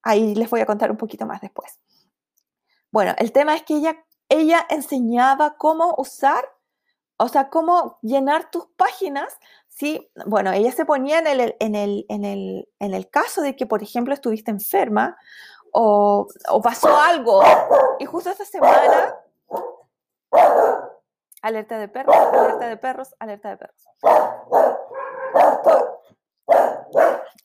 Ahí 0.03 0.35
les 0.35 0.51
voy 0.51 0.61
a 0.61 0.67
contar 0.67 0.91
un 0.91 0.97
poquito 0.97 1.25
más 1.27 1.41
después. 1.41 1.79
Bueno, 2.91 3.15
el 3.19 3.33
tema 3.33 3.55
es 3.55 3.63
que 3.63 3.77
ella 3.77 3.97
ella 4.33 4.67
enseñaba 4.71 5.59
cómo 5.59 5.95
usar, 5.99 6.43
o 7.19 7.29
sea, 7.29 7.51
cómo 7.51 7.99
llenar 8.01 8.51
tus 8.51 8.67
páginas. 8.77 9.39
Sí, 9.75 10.11
bueno, 10.27 10.53
ella 10.53 10.71
se 10.71 10.85
ponía 10.85 11.19
en 11.19 11.27
el, 11.27 11.57
en 11.59 11.75
el, 11.75 12.05
en 12.09 12.25
el, 12.25 12.69
en 12.79 12.95
el 12.95 13.09
caso 13.09 13.41
de 13.41 13.57
que, 13.57 13.67
por 13.67 13.83
ejemplo, 13.83 14.13
estuviste 14.13 14.51
enferma 14.51 15.17
o, 15.73 16.27
o 16.49 16.63
pasó 16.63 16.95
algo 16.97 17.43
y 17.99 18.05
justo 18.05 18.31
esta 18.31 18.45
semana 18.45 19.17
alerta 21.41 21.79
de 21.79 21.89
perros, 21.89 22.15
alerta 22.15 22.69
de 22.69 22.77
perros, 22.77 23.15
alerta 23.19 23.49
de 23.51 23.57
perros. 23.57 23.85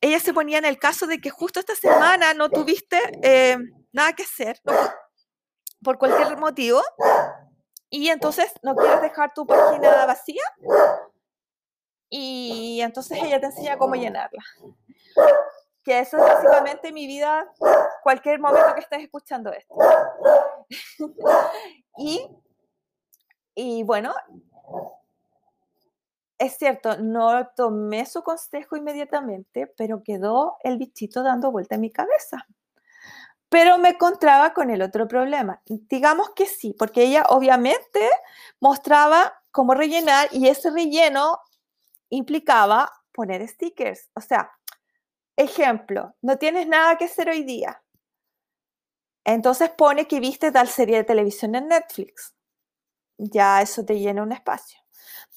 Ella 0.02 0.20
se 0.20 0.34
ponía 0.34 0.58
en 0.58 0.66
el 0.66 0.78
caso 0.78 1.08
de 1.08 1.20
que 1.20 1.30
justo 1.30 1.60
esta 1.60 1.76
semana 1.76 2.34
no 2.34 2.50
tuviste 2.50 3.00
eh, 3.24 3.58
nada 3.94 4.14
que 4.14 4.24
hacer, 4.24 4.60
por 5.82 5.98
cualquier 5.98 6.38
motivo 6.38 6.82
y 7.90 8.10
entonces 8.10 8.52
no 8.62 8.76
quieres 8.76 9.02
dejar 9.02 9.34
tu 9.34 9.48
página 9.48 10.06
vacía 10.06 10.44
y 12.10 12.80
entonces 12.82 13.20
ella 13.22 13.40
te 13.40 13.48
enseña 13.48 13.78
cómo 13.78 13.96
llenarla. 13.96 14.44
Que 15.84 16.00
eso 16.00 16.18
es 16.18 16.24
básicamente 16.24 16.92
mi 16.92 17.08
vida 17.08 17.52
cualquier 18.04 18.40
momento 18.40 18.74
que 18.74 18.82
estés 18.82 19.04
escuchando 19.04 19.52
esto. 19.52 19.76
y, 21.98 22.28
y 23.56 23.84
bueno, 23.84 24.14
es 26.38 26.58
cierto, 26.58 26.98
no 26.98 27.48
tomé 27.56 28.06
su 28.06 28.22
consejo 28.22 28.76
inmediatamente, 28.76 29.68
pero 29.76 30.04
quedó 30.04 30.58
el 30.64 30.78
bichito 30.78 31.24
dando 31.24 31.52
vuelta 31.52 31.76
en 31.76 31.82
mi 31.82 31.92
cabeza. 31.92 32.46
Pero 33.50 33.78
me 33.78 33.90
encontraba 33.90 34.54
con 34.54 34.70
el 34.70 34.82
otro 34.82 35.08
problema. 35.08 35.62
Digamos 35.66 36.32
que 36.32 36.46
sí, 36.46 36.76
porque 36.78 37.04
ella 37.04 37.24
obviamente 37.30 38.10
mostraba 38.60 39.42
cómo 39.52 39.74
rellenar 39.74 40.28
y 40.32 40.50
ese 40.50 40.70
relleno 40.70 41.40
implicaba 42.10 42.92
poner 43.12 43.48
stickers. 43.48 44.10
O 44.14 44.22
sea, 44.22 44.52
ejemplo, 45.36 46.16
no 46.22 46.38
tienes 46.38 46.68
nada 46.68 46.98
que 46.98 47.06
hacer 47.06 47.30
hoy 47.30 47.44
día. 47.44 47.82
Entonces 49.26 49.70
pone 49.72 50.08
que 50.08 50.20
viste 50.20 50.52
tal 50.52 50.68
serie 50.68 50.98
de 50.98 51.04
televisión 51.04 51.56
en 51.56 51.68
Netflix. 51.68 52.34
Ya 53.18 53.62
eso 53.62 53.84
te 53.84 54.00
llena 54.00 54.24
un 54.24 54.32
espacio. 54.32 54.80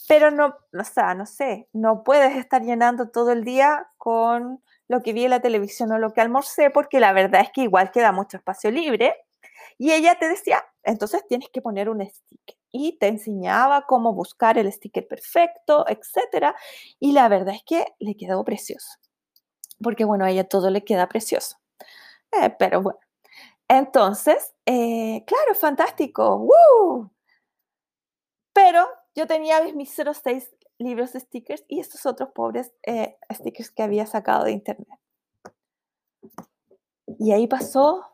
Pero 0.06 0.30
no, 0.30 0.56
o 0.78 0.84
sea, 0.84 1.14
no 1.14 1.26
sé, 1.26 1.68
no 1.72 2.04
puedes 2.04 2.36
estar 2.36 2.62
llenando 2.62 3.10
todo 3.10 3.32
el 3.32 3.44
día 3.44 3.88
con 3.96 4.62
lo 4.88 5.02
que 5.02 5.12
vi 5.12 5.24
en 5.24 5.30
la 5.30 5.40
televisión 5.40 5.92
o 5.92 5.98
lo 5.98 6.12
que 6.12 6.20
almorcé, 6.20 6.70
porque 6.70 7.00
la 7.00 7.12
verdad 7.12 7.42
es 7.42 7.50
que 7.52 7.62
igual 7.62 7.90
queda 7.92 8.12
mucho 8.12 8.36
espacio 8.36 8.70
libre. 8.70 9.14
Y 9.78 9.92
ella 9.92 10.16
te 10.18 10.28
decía, 10.28 10.64
entonces 10.82 11.26
tienes 11.28 11.48
que 11.50 11.62
poner 11.62 11.88
un 11.88 12.04
sticker. 12.04 12.59
Y 12.72 12.98
te 12.98 13.08
enseñaba 13.08 13.86
cómo 13.86 14.14
buscar 14.14 14.58
el 14.58 14.72
sticker 14.72 15.06
perfecto, 15.08 15.86
etc. 15.88 16.54
Y 16.98 17.12
la 17.12 17.28
verdad 17.28 17.54
es 17.54 17.62
que 17.64 17.86
le 17.98 18.16
quedó 18.16 18.44
precioso. 18.44 18.98
Porque 19.82 20.04
bueno, 20.04 20.24
a 20.24 20.30
ella 20.30 20.44
todo 20.48 20.70
le 20.70 20.84
queda 20.84 21.08
precioso. 21.08 21.56
Eh, 22.32 22.50
pero 22.58 22.82
bueno. 22.82 23.00
Entonces, 23.68 24.54
eh, 24.66 25.24
claro, 25.26 25.54
fantástico. 25.54 26.48
Pero 28.52 28.86
yo 29.14 29.26
tenía 29.26 29.62
mis 29.74 29.94
06 29.94 30.50
libros 30.78 31.12
de 31.12 31.20
stickers 31.20 31.64
y 31.68 31.80
estos 31.80 32.06
otros 32.06 32.30
pobres 32.34 32.72
eh, 32.84 33.16
stickers 33.32 33.70
que 33.70 33.82
había 33.82 34.06
sacado 34.06 34.44
de 34.44 34.52
internet. 34.52 34.98
Y 37.18 37.32
ahí 37.32 37.46
pasó 37.46 38.04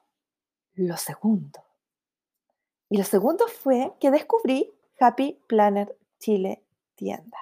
lo 0.74 0.96
segundo. 0.96 1.65
Y 2.88 2.98
lo 2.98 3.04
segundo 3.04 3.46
fue 3.48 3.92
que 4.00 4.10
descubrí 4.10 4.72
Happy 5.00 5.40
Planner 5.46 5.96
Chile 6.18 6.62
tienda. 6.94 7.38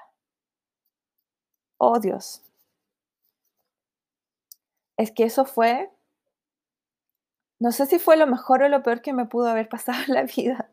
Oh 1.78 1.98
Dios. 1.98 2.42
Es 4.96 5.10
que 5.10 5.24
eso 5.24 5.44
fue, 5.44 5.90
no 7.58 7.72
sé 7.72 7.86
si 7.86 7.98
fue 7.98 8.16
lo 8.16 8.26
mejor 8.26 8.62
o 8.62 8.68
lo 8.68 8.82
peor 8.82 9.02
que 9.02 9.12
me 9.12 9.26
pudo 9.26 9.48
haber 9.48 9.68
pasado 9.68 9.98
en 10.06 10.14
la 10.14 10.22
vida 10.22 10.70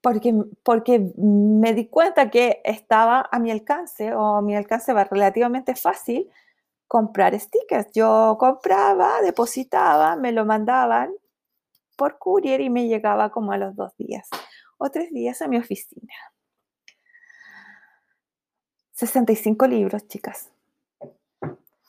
porque, 0.00 0.34
porque 0.62 1.12
me 1.16 1.74
di 1.74 1.86
cuenta 1.86 2.30
que 2.30 2.60
estaba 2.64 3.28
a 3.30 3.38
mi 3.38 3.50
alcance 3.50 4.14
o 4.14 4.36
a 4.36 4.42
mi 4.42 4.56
alcance 4.56 4.92
va 4.92 5.04
relativamente 5.04 5.74
fácil 5.74 6.30
comprar 6.88 7.38
stickers. 7.38 7.92
Yo 7.92 8.36
compraba, 8.38 9.20
depositaba, 9.22 10.16
me 10.16 10.32
lo 10.32 10.44
mandaban 10.44 11.12
por 12.00 12.16
courier 12.16 12.62
y 12.62 12.70
me 12.70 12.88
llegaba 12.88 13.28
como 13.28 13.52
a 13.52 13.58
los 13.58 13.76
dos 13.76 13.94
días 13.98 14.26
o 14.78 14.88
tres 14.88 15.12
días 15.12 15.42
a 15.42 15.48
mi 15.48 15.58
oficina. 15.58 16.14
65 18.92 19.66
libros, 19.66 20.08
chicas. 20.08 20.50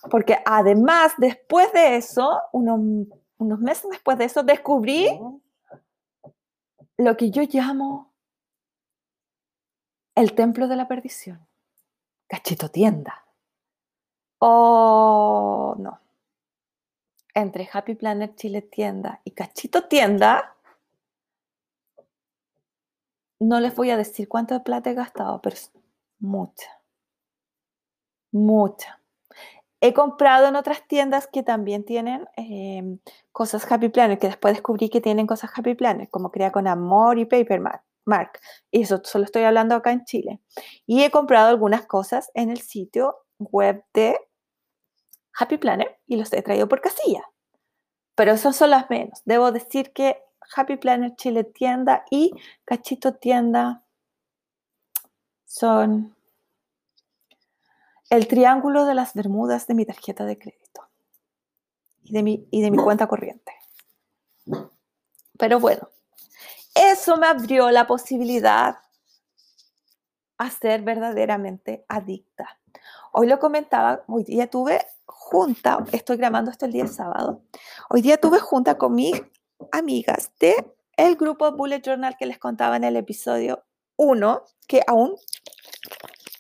Porque 0.09 0.37
además, 0.45 1.13
después 1.17 1.71
de 1.71 1.95
eso, 1.95 2.41
unos, 2.51 3.07
unos 3.37 3.59
meses 3.59 3.89
después 3.89 4.17
de 4.17 4.25
eso, 4.25 4.43
descubrí 4.43 5.17
lo 6.97 7.15
que 7.15 7.31
yo 7.31 7.43
llamo 7.43 8.13
el 10.15 10.35
templo 10.35 10.67
de 10.67 10.75
la 10.75 10.89
perdición, 10.89 11.47
cachito 12.27 12.67
tienda. 12.67 13.23
o 14.39 15.73
no. 15.79 16.01
Entre 17.33 17.69
Happy 17.71 17.95
Planet 17.95 18.35
Chile 18.35 18.61
Tienda 18.61 19.21
y 19.23 19.31
Cachito 19.31 19.87
Tienda, 19.87 20.55
no 23.39 23.59
les 23.59 23.75
voy 23.75 23.89
a 23.89 23.97
decir 23.97 24.27
cuánto 24.27 24.53
de 24.53 24.59
plata 24.59 24.91
he 24.91 24.93
gastado, 24.93 25.41
pero 25.41 25.55
es 25.55 25.71
mucha. 26.19 26.69
Mucha. 28.31 28.99
He 29.81 29.93
comprado 29.93 30.47
en 30.47 30.55
otras 30.55 30.87
tiendas 30.87 31.27
que 31.27 31.41
también 31.41 31.83
tienen 31.83 32.27
em, 32.37 32.99
cosas 33.31 33.69
Happy 33.69 33.89
Planner, 33.89 34.19
que 34.19 34.27
después 34.27 34.53
descubrí 34.53 34.89
que 34.89 35.01
tienen 35.01 35.25
cosas 35.25 35.49
Happy 35.55 35.73
Planner, 35.73 36.07
como 36.09 36.31
Crea 36.31 36.51
con 36.51 36.67
Amor 36.67 37.17
y 37.17 37.25
Paper 37.25 37.61
Mark. 38.05 38.39
Y 38.69 38.81
eso 38.83 39.01
solo 39.03 39.25
estoy 39.25 39.43
hablando 39.43 39.75
acá 39.75 39.91
en 39.91 40.05
Chile. 40.05 40.39
Y 40.85 41.03
he 41.03 41.09
comprado 41.09 41.49
algunas 41.49 41.87
cosas 41.87 42.29
en 42.35 42.51
el 42.51 42.61
sitio 42.61 43.17
web 43.39 43.83
de 43.93 44.17
Happy 45.37 45.57
Planner 45.57 45.99
y 46.07 46.17
los 46.17 46.31
he 46.33 46.41
traído 46.41 46.67
por 46.67 46.81
casilla. 46.81 47.23
Pero 48.15 48.33
esas 48.33 48.55
son 48.55 48.71
las 48.71 48.89
menos. 48.89 49.21
Debo 49.25 49.51
decir 49.51 49.93
que 49.93 50.21
Happy 50.55 50.77
Planner 50.77 51.15
Chile 51.15 51.43
Tienda 51.43 52.05
y 52.09 52.31
Cachito 52.65 53.15
Tienda 53.15 53.83
son 55.45 56.15
el 58.09 58.27
triángulo 58.27 58.85
de 58.85 58.93
las 58.93 59.13
Bermudas 59.13 59.67
de 59.67 59.73
mi 59.73 59.85
tarjeta 59.85 60.25
de 60.25 60.37
crédito 60.37 60.89
y 62.03 62.11
de 62.11 62.23
mi, 62.23 62.47
y 62.51 62.61
de 62.61 62.71
mi 62.71 62.77
cuenta 62.77 63.07
corriente. 63.07 63.53
Pero 65.37 65.59
bueno, 65.59 65.89
eso 66.75 67.17
me 67.17 67.27
abrió 67.27 67.71
la 67.71 67.87
posibilidad 67.87 68.79
a 70.37 70.49
ser 70.49 70.81
verdaderamente 70.81 71.85
adicta. 71.87 72.59
Hoy 73.11 73.27
lo 73.27 73.39
comentaba, 73.39 74.03
hoy 74.07 74.23
día 74.23 74.49
tuve 74.49 74.85
junta, 75.31 75.77
estoy 75.93 76.17
grabando 76.17 76.51
esto 76.51 76.65
el 76.65 76.73
día 76.73 76.87
sábado, 76.87 77.41
hoy 77.89 78.01
día 78.01 78.17
tuve 78.17 78.39
junta 78.39 78.77
con 78.77 78.93
mis 78.95 79.15
amigas 79.71 80.29
de 80.41 80.75
el 80.97 81.15
grupo 81.15 81.53
Bullet 81.53 81.81
Journal 81.81 82.17
que 82.19 82.25
les 82.25 82.37
contaba 82.37 82.75
en 82.75 82.83
el 82.83 82.97
episodio 82.97 83.63
1, 83.95 84.43
que 84.67 84.81
aún 84.85 85.15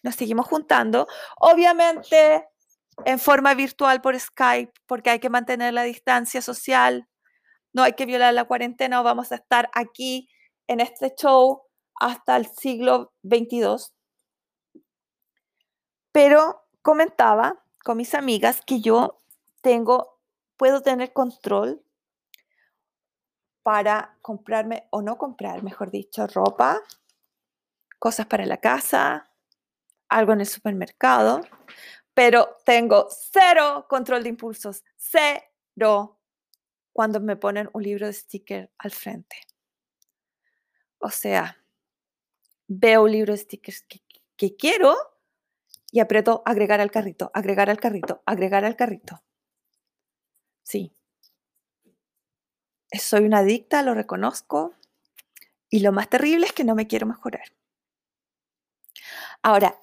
nos 0.03 0.15
seguimos 0.15 0.45
juntando, 0.45 1.07
obviamente 1.39 2.49
en 3.05 3.17
forma 3.17 3.53
virtual 3.53 4.01
por 4.01 4.19
Skype, 4.19 4.73
porque 4.87 5.11
hay 5.11 5.19
que 5.19 5.29
mantener 5.29 5.73
la 5.73 5.83
distancia 5.83 6.41
social, 6.41 7.07
no 7.71 7.83
hay 7.83 7.93
que 7.93 8.05
violar 8.05 8.33
la 8.33 8.43
cuarentena 8.43 8.99
o 8.99 9.05
vamos 9.05 9.31
a 9.31 9.35
estar 9.35 9.69
aquí 9.73 10.27
en 10.67 10.81
este 10.81 11.15
show 11.15 11.61
hasta 11.95 12.35
el 12.35 12.45
siglo 12.45 13.13
22. 13.23 13.93
Pero 16.11 16.67
comentaba 16.81 17.63
con 17.83 17.97
mis 17.97 18.13
amigas 18.13 18.61
que 18.65 18.81
yo 18.81 19.21
tengo, 19.61 20.19
puedo 20.57 20.81
tener 20.81 21.13
control 21.13 21.83
para 23.63 24.17
comprarme 24.21 24.87
o 24.91 25.01
no 25.01 25.17
comprar, 25.17 25.63
mejor 25.63 25.91
dicho, 25.91 26.25
ropa, 26.27 26.81
cosas 27.99 28.25
para 28.25 28.45
la 28.45 28.57
casa, 28.57 29.31
algo 30.09 30.33
en 30.33 30.41
el 30.41 30.47
supermercado, 30.47 31.41
pero 32.13 32.57
tengo 32.65 33.07
cero 33.09 33.85
control 33.87 34.23
de 34.23 34.29
impulsos, 34.29 34.83
cero 34.97 36.19
cuando 36.93 37.19
me 37.19 37.35
ponen 37.35 37.69
un 37.73 37.83
libro 37.83 38.07
de 38.07 38.13
sticker 38.13 38.71
al 38.77 38.91
frente. 38.91 39.37
O 40.99 41.09
sea, 41.09 41.57
veo 42.67 43.03
un 43.03 43.11
libro 43.11 43.33
de 43.33 43.37
stickers 43.37 43.83
que, 43.83 44.01
que 44.35 44.55
quiero 44.55 44.95
y 45.91 45.99
aprieto 45.99 46.41
agregar 46.45 46.79
al 46.79 46.89
carrito, 46.89 47.29
agregar 47.33 47.69
al 47.69 47.79
carrito, 47.79 48.23
agregar 48.25 48.65
al 48.65 48.75
carrito. 48.75 49.21
Sí. 50.63 50.95
Soy 52.91 53.25
una 53.25 53.39
adicta, 53.39 53.83
lo 53.83 53.93
reconozco. 53.93 54.73
Y 55.69 55.79
lo 55.79 55.91
más 55.91 56.09
terrible 56.09 56.45
es 56.45 56.53
que 56.53 56.63
no 56.63 56.75
me 56.75 56.87
quiero 56.87 57.05
mejorar. 57.05 57.53
Ahora, 59.41 59.79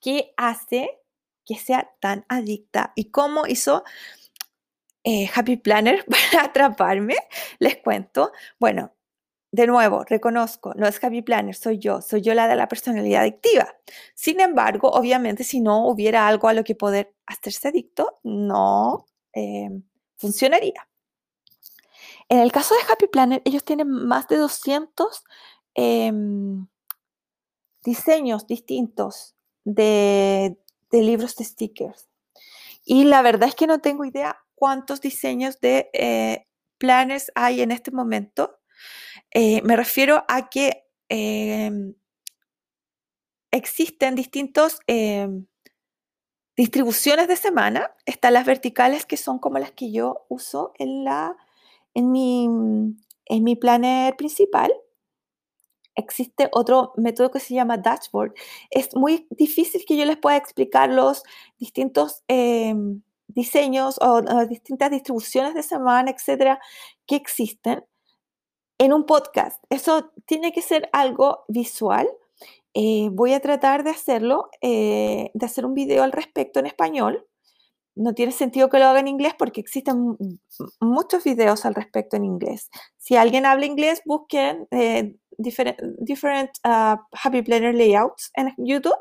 qué 0.00 0.32
hace 0.36 1.00
que 1.44 1.56
sea 1.56 1.90
tan 2.00 2.24
adicta 2.28 2.92
y 2.94 3.10
cómo 3.10 3.46
hizo 3.46 3.84
eh, 5.04 5.30
Happy 5.34 5.56
Planner 5.56 6.04
para 6.32 6.46
atraparme, 6.46 7.16
les 7.58 7.76
cuento. 7.76 8.32
Bueno, 8.58 8.94
de 9.54 9.68
nuevo, 9.68 10.02
reconozco, 10.02 10.74
no 10.74 10.84
es 10.88 11.02
Happy 11.02 11.22
Planner, 11.22 11.54
soy 11.54 11.78
yo, 11.78 12.02
soy 12.02 12.22
yo 12.22 12.34
la 12.34 12.48
de 12.48 12.56
la 12.56 12.66
personalidad 12.66 13.22
adictiva. 13.22 13.68
Sin 14.16 14.40
embargo, 14.40 14.90
obviamente, 14.90 15.44
si 15.44 15.60
no 15.60 15.86
hubiera 15.86 16.26
algo 16.26 16.48
a 16.48 16.54
lo 16.54 16.64
que 16.64 16.74
poder 16.74 17.14
hacerse 17.24 17.68
adicto, 17.68 18.18
no 18.24 19.06
eh, 19.32 19.70
funcionaría. 20.16 20.88
En 22.28 22.40
el 22.40 22.50
caso 22.50 22.74
de 22.74 22.92
Happy 22.92 23.06
Planner, 23.06 23.42
ellos 23.44 23.64
tienen 23.64 23.88
más 23.88 24.26
de 24.26 24.38
200 24.38 25.22
em, 25.74 26.66
diseños 27.84 28.48
distintos 28.48 29.36
de, 29.64 30.58
libros 30.90 31.36
de 31.36 31.44
stickers. 31.44 32.08
Y 32.84 33.04
la 33.04 33.22
verdad 33.22 33.50
es 33.50 33.54
que 33.54 33.68
no 33.68 33.78
tengo 33.78 34.04
idea 34.04 34.36
cuántos 34.56 35.00
diseños 35.00 35.60
de 35.60 35.90
eh, 35.92 36.48
planners 36.78 37.30
hay 37.36 37.60
en 37.60 37.70
este 37.70 37.92
momento. 37.92 38.58
Eh, 39.34 39.60
me 39.62 39.76
refiero 39.76 40.24
a 40.28 40.48
que 40.48 40.86
em, 41.08 41.94
existen 43.50 44.14
distintos 44.14 44.78
em, 44.86 45.46
distribuciones 46.56 47.28
de 47.28 47.36
semana. 47.36 47.94
Están 48.06 48.34
las 48.34 48.46
verticales 48.46 49.06
que 49.06 49.16
son 49.16 49.38
como 49.38 49.58
las 49.58 49.72
que 49.72 49.92
yo 49.92 50.24
uso 50.28 50.72
en, 50.78 51.04
la, 51.04 51.36
en, 51.94 52.12
mi, 52.12 52.44
en 53.26 53.44
mi 53.44 53.56
planner 53.56 54.16
principal 54.16 54.72
existe 55.96 56.48
otro 56.52 56.92
método 56.96 57.30
que 57.30 57.40
se 57.40 57.54
llama 57.54 57.78
dashboard. 57.78 58.34
Es 58.70 58.94
muy 58.94 59.26
difícil 59.30 59.84
que 59.86 59.96
yo 59.96 60.04
les 60.04 60.16
pueda 60.16 60.36
explicar 60.36 60.90
los 60.90 61.22
distintos 61.58 62.22
em, 62.28 63.02
diseños 63.28 63.98
o, 64.00 64.22
distintas 64.46 64.90
distribuciones 64.90 65.54
de 65.54 65.62
semana, 65.62 66.10
etcétera, 66.10 66.60
que 67.06 67.16
existen 67.16 67.84
en 68.84 68.92
un 68.92 69.06
podcast. 69.06 69.62
Eso 69.70 70.12
tiene 70.26 70.52
que 70.52 70.62
ser 70.62 70.88
algo 70.92 71.44
visual. 71.48 72.08
Eh, 72.74 73.08
voy 73.12 73.32
a 73.32 73.40
tratar 73.40 73.84
de 73.84 73.90
hacerlo, 73.90 74.48
eh, 74.60 75.30
de 75.34 75.46
hacer 75.46 75.66
un 75.66 75.74
video 75.74 76.02
al 76.02 76.12
respecto 76.12 76.60
en 76.60 76.66
español 76.66 77.26
no 77.96 78.14
tiene 78.14 78.32
sentido 78.32 78.68
que 78.68 78.78
lo 78.78 78.86
haga 78.86 79.00
en 79.00 79.08
inglés 79.08 79.34
porque 79.38 79.60
existen 79.60 80.16
muchos 80.80 81.24
videos 81.24 81.64
al 81.64 81.74
respecto 81.74 82.16
en 82.16 82.24
inglés. 82.24 82.70
Si 82.98 83.16
alguien 83.16 83.46
habla 83.46 83.66
inglés, 83.66 84.02
busquen 84.04 84.66
eh, 84.70 85.16
different, 85.38 86.50
ah, 86.64 87.06
Happy 87.12 87.42
Planner 87.42 87.74
layouts 87.74 88.30
en 88.34 88.52
YouTube 88.58 88.98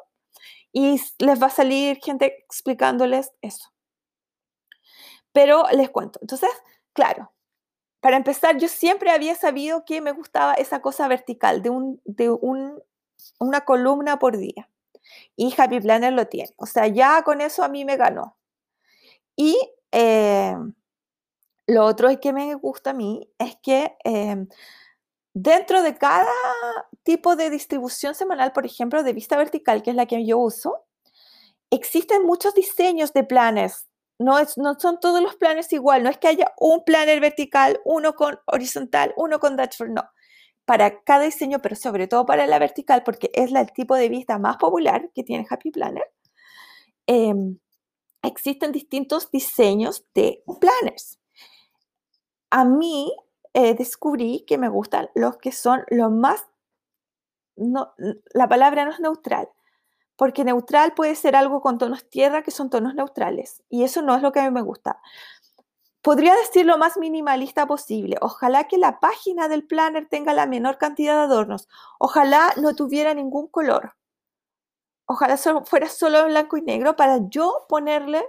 y 0.72 1.02
les 1.20 1.42
va 1.42 1.48
a 1.48 1.52
salir 1.52 2.00
gente 2.04 2.26
explicándoles 2.26 3.32
eso. 3.42 3.70
Pero 5.32 5.66
les 5.72 5.90
cuento. 5.90 6.20
Entonces, 6.22 6.52
claro, 6.94 7.32
para 8.04 8.18
empezar, 8.18 8.58
yo 8.58 8.68
siempre 8.68 9.12
había 9.12 9.34
sabido 9.34 9.86
que 9.86 10.02
me 10.02 10.12
gustaba 10.12 10.56
esa 10.56 10.82
cosa 10.82 11.08
vertical 11.08 11.62
de, 11.62 11.70
un, 11.70 12.02
de 12.04 12.30
un, 12.30 12.84
una 13.40 13.62
columna 13.62 14.20
por 14.20 14.38
día. 14.38 14.70
Y 15.38 15.56
Happy 15.58 15.80
Planner 15.80 16.12
lo 16.12 16.28
tiene. 16.28 16.54
O 16.58 16.66
sea, 16.66 16.88
ya 16.88 17.24
con 17.24 17.40
eso 17.40 17.64
a 17.64 17.70
mí 17.70 17.86
me 17.86 17.96
ganó. 17.96 18.36
Y 19.38 19.58
eh, 19.94 20.54
lo 21.66 21.86
otro 21.86 22.10
que 22.20 22.34
me 22.34 22.54
gusta 22.56 22.90
a 22.90 22.94
mí 22.94 23.32
es 23.40 23.56
que 23.64 23.96
em, 24.04 24.50
dentro 25.34 25.82
de 25.82 25.96
cada 25.96 26.28
tipo 27.04 27.38
de 27.38 27.50
distribución 27.50 28.16
semanal, 28.16 28.52
por 28.52 28.66
ejemplo, 28.66 29.02
de 29.04 29.14
vista 29.14 29.38
vertical, 29.38 29.82
que 29.82 29.92
es 29.92 29.96
la 29.96 30.08
que 30.08 30.26
yo 30.26 30.40
uso, 30.40 30.84
existen 31.72 32.26
muchos 32.26 32.54
diseños 32.54 33.14
de 33.14 33.24
planes. 33.24 33.88
No, 34.24 34.38
son 34.80 35.00
todos 35.02 35.22
los 35.22 35.36
planes 35.36 35.72
igual, 35.74 36.02
no 36.04 36.10
es 36.10 36.18
que 36.18 36.30
haya 36.30 36.54
un 36.58 36.84
planner 36.86 37.20
vertical, 37.20 37.82
uno 37.84 38.14
con 38.16 38.40
horizontal, 38.46 39.14
uno 39.18 39.40
con 39.40 39.58
dashboard, 39.58 39.92
no. 39.92 40.04
Para 40.66 41.04
cada 41.04 41.24
diseño, 41.26 41.60
pero 41.62 41.76
sobre 41.76 42.08
todo 42.08 42.26
para 42.26 42.48
la 42.48 42.58
vertical, 42.58 43.04
porque 43.04 43.30
es 43.34 43.54
el 43.54 43.72
tipo 43.74 43.96
de 43.96 44.08
vista 44.08 44.40
más 44.40 44.58
popular 44.58 45.10
que 45.14 45.24
tiene 45.24 45.46
Happy 45.50 45.72
Planner, 45.72 46.10
em, 47.08 47.60
existen 48.24 48.72
distintos 48.72 49.30
diseños 49.30 50.06
de 50.16 50.44
planners. 50.62 51.20
A 52.50 52.64
mí 52.64 53.14
eh, 53.54 53.74
descubrí 53.76 54.46
que 54.48 54.58
me 54.58 54.70
gustan 54.70 55.10
los 55.16 55.38
que 55.38 55.52
son 55.52 55.84
los 55.90 56.12
más, 56.12 56.46
la 57.56 58.48
palabra 58.48 58.86
no 58.86 58.92
es 58.92 59.00
neutral, 59.02 59.50
porque 60.16 60.44
neutral 60.44 60.94
puede 60.94 61.16
ser 61.16 61.36
algo 61.36 61.62
con 61.62 61.78
tonos 61.78 62.10
tierra 62.10 62.44
que 62.44 62.52
son 62.52 62.70
tonos 62.70 62.96
neutrales, 62.96 63.64
y 63.70 63.84
eso 63.84 64.02
no 64.02 64.16
es 64.16 64.22
lo 64.22 64.32
que 64.32 64.40
a 64.40 64.46
mí 64.46 64.52
me 64.52 64.62
gusta. 64.62 65.00
Podría 66.02 66.36
decir 66.36 66.66
lo 66.66 66.78
más 66.78 66.98
minimalista 66.98 67.66
posible. 67.66 68.18
Ojalá 68.22 68.66
que 68.66 68.78
la 68.78 69.00
página 69.00 69.48
del 69.48 69.66
planner 69.66 70.10
tenga 70.10 70.34
la 70.34 70.46
menor 70.46 70.78
cantidad 70.78 71.16
de 71.16 71.22
adornos. 71.22 71.70
Ojalá 71.98 72.54
no 72.58 72.76
tuviera 72.76 73.14
ningún 73.14 73.48
color 73.48 73.94
ojalá 75.06 75.38
fuera 75.38 75.90
solo 75.90 76.26
blanco 76.26 76.58
y 76.58 76.62
negro 76.62 76.96
para 76.96 77.20
yo 77.30 77.66
ponerle 77.70 78.24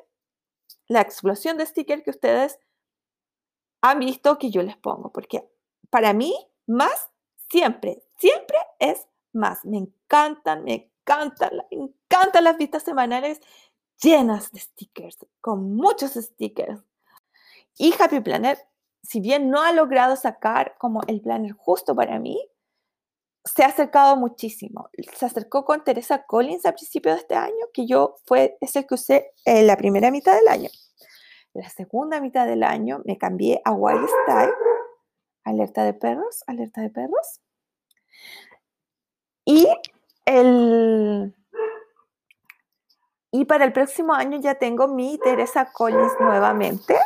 la 0.87 1.01
explosión 1.01 1.57
de 1.57 1.67
stickers 1.67 2.03
que 2.03 2.11
ustedes 2.11 2.59
han 3.83 3.99
visto 3.99 4.39
que 4.39 4.51
yo 4.51 4.63
les 4.63 4.77
pongo, 4.77 5.13
porque 5.13 5.49
para 5.91 6.13
mí 6.13 6.35
más 6.67 7.11
siempre, 7.51 8.03
siempre 8.19 8.57
es 8.79 9.07
más. 9.33 9.65
Me 9.65 9.79
encantan, 9.79 10.65
me 10.65 10.91
encantan, 11.05 11.51
me 11.71 11.85
encantan 11.85 12.45
las 12.45 12.57
vistas 12.57 12.83
semanales 12.83 13.41
llenas 14.03 14.51
de 14.53 14.61
stickers, 14.61 15.19
con 15.41 15.75
muchos 15.77 16.13
stickers. 16.13 16.81
Y 17.77 17.95
Happy 17.99 18.21
Planner, 18.21 18.59
si 19.03 19.21
bien 19.21 19.51
no 19.51 19.63
ha 19.63 19.73
logrado 19.73 20.17
sacar 20.17 20.77
como 20.79 21.03
el 21.07 21.21
planner 21.21 21.53
justo 21.53 21.95
para 21.95 22.19
mí, 22.19 22.41
se 23.45 23.63
ha 23.63 23.67
acercado 23.67 24.17
muchísimo. 24.17 24.89
Se 25.17 25.27
acercó 25.27 25.65
con 25.65 25.85
Teresa 25.85 26.25
Collins 26.25 26.65
a 26.65 26.73
principio 26.73 27.13
de 27.13 27.19
este 27.19 27.35
año, 27.35 27.67
que 27.73 27.87
yo 27.87 28.17
fue 28.25 28.57
ese 28.61 28.87
que 28.87 28.95
usé 28.95 29.33
en 29.45 29.67
la 29.67 29.77
primera 29.77 30.11
mitad 30.11 30.35
del 30.35 30.49
año. 30.49 30.71
La 31.53 31.69
segunda 31.69 32.21
mitad 32.21 32.47
del 32.47 32.63
año 32.63 33.03
me 33.05 33.19
cambié 33.19 33.61
a 33.65 33.73
Wild 33.73 34.09
Style, 34.23 34.53
alerta 35.45 35.85
de 35.85 35.93
perros, 35.93 36.43
alerta 36.47 36.81
de 36.81 36.91
perros. 36.91 37.41
Y 39.45 39.69
el 40.25 41.35
y 43.37 43.47
para 43.47 43.65
el 43.65 43.73
próximo 43.73 44.15
año 44.15 44.39
ya 44.41 44.55
tengo 44.55 44.87
mi 44.87 45.19
Teresa 45.19 45.73
Collins 45.73 46.13
nuevamente. 46.21 46.97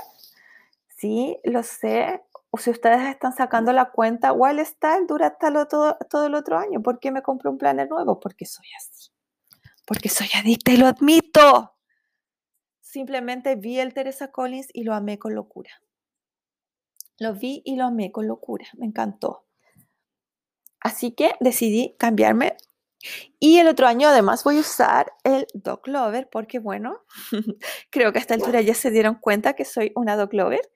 Sí, 0.95 1.39
lo 1.43 1.63
sé. 1.63 2.23
O 2.51 2.59
si 2.59 2.69
ustedes 2.69 3.01
están 3.09 3.35
sacando 3.35 3.73
la 3.73 3.91
cuenta, 3.93 4.35
Wild 4.35 4.61
Style 4.67 5.07
dura 5.07 5.29
hasta 5.29 5.67
todo, 5.67 5.97
todo 6.11 6.27
el 6.27 6.35
otro 6.35 6.59
año. 6.59 6.83
¿Por 6.83 7.01
qué 7.01 7.11
me 7.13 7.23
compré 7.23 7.49
un 7.49 7.57
planner 7.57 7.89
nuevo? 7.89 8.21
Porque 8.21 8.45
soy 8.45 8.67
así. 8.77 9.11
Porque 9.87 10.11
soy 10.11 10.29
adicta 10.35 10.71
y 10.71 10.77
lo 10.77 10.87
admito. 10.87 11.77
Simplemente 12.83 13.57
vi 13.57 13.79
el 13.79 13.95
Teresa 13.95 14.31
Collins 14.31 14.69
y 14.75 14.83
lo 14.83 14.93
amé 14.95 15.19
con 15.19 15.35
locura. 15.35 15.71
Lo 17.19 17.33
vi 17.33 17.63
y 17.65 17.77
lo 17.77 17.85
amé 17.85 18.13
con 18.13 18.27
locura. 18.27 18.67
Me 18.77 18.87
encantó. 18.87 19.47
Así 20.81 21.13
que 21.13 21.33
decidí 21.41 21.97
cambiarme. 21.99 22.48
Y 23.39 23.59
el 23.59 23.69
otro 23.69 23.87
año 23.87 24.09
además 24.09 24.43
voy 24.45 24.59
a 24.59 24.61
usar 24.61 25.13
el 25.25 25.47
Dog 25.55 25.87
Lover 25.87 26.29
porque 26.31 26.59
bueno, 26.59 27.05
creo 27.91 28.13
que 28.13 28.19
a 28.19 28.21
esta 28.21 28.35
altura 28.35 28.61
ya 28.61 28.75
se 28.75 28.91
dieron 28.91 29.15
cuenta 29.17 29.55
que 29.55 29.65
soy 29.65 29.93
una 29.95 30.17
Dog 30.17 30.35
Lover. 30.35 30.71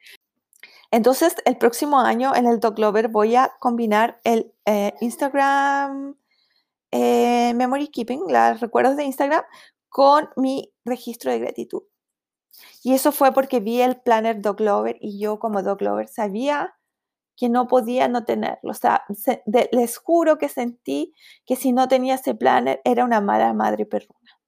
Entonces 0.91 1.35
el 1.45 1.57
próximo 1.57 2.01
año 2.01 2.35
en 2.35 2.47
el 2.47 2.61
Dog 2.61 2.79
Lover 2.79 3.09
voy 3.09 3.35
a 3.35 3.53
combinar 3.59 4.21
el 4.25 4.53
eh, 4.67 4.95
Instagram 5.01 6.17
eh, 6.93 7.55
Memory 7.55 7.89
Keeping, 7.89 8.25
los 8.29 8.61
recuerdos 8.61 8.97
de 8.97 9.05
Instagram, 9.05 9.43
con 9.89 10.29
mi 10.37 10.73
registro 10.85 11.33
de 11.33 11.41
gratitud. 11.41 11.83
Y 12.83 12.95
eso 12.95 13.13
fue 13.13 13.33
porque 13.33 13.61
vi 13.61 13.81
el 13.81 14.01
planner 14.01 14.41
Dog 14.41 14.61
Lover 14.61 14.99
y 15.01 15.19
yo 15.19 15.39
como 15.39 15.63
Dog 15.63 15.83
Lover 15.83 16.09
sabía 16.09 16.75
que 17.37 17.49
no 17.49 17.67
podía 17.67 18.09
no 18.09 18.25
tenerlo. 18.25 18.71
O 18.71 18.75
sea, 18.75 19.05
les 19.47 19.97
juro 19.97 20.39
que 20.39 20.49
sentí 20.49 21.15
que 21.47 21.57
si 21.57 21.73
no 21.73 21.89
tenía 21.89 22.17
ese 22.17 22.35
planner 22.35 22.81
era 22.85 23.05
una 23.05 23.21
mala 23.21 23.53
madre 23.53 23.87
perruna. 23.87 24.41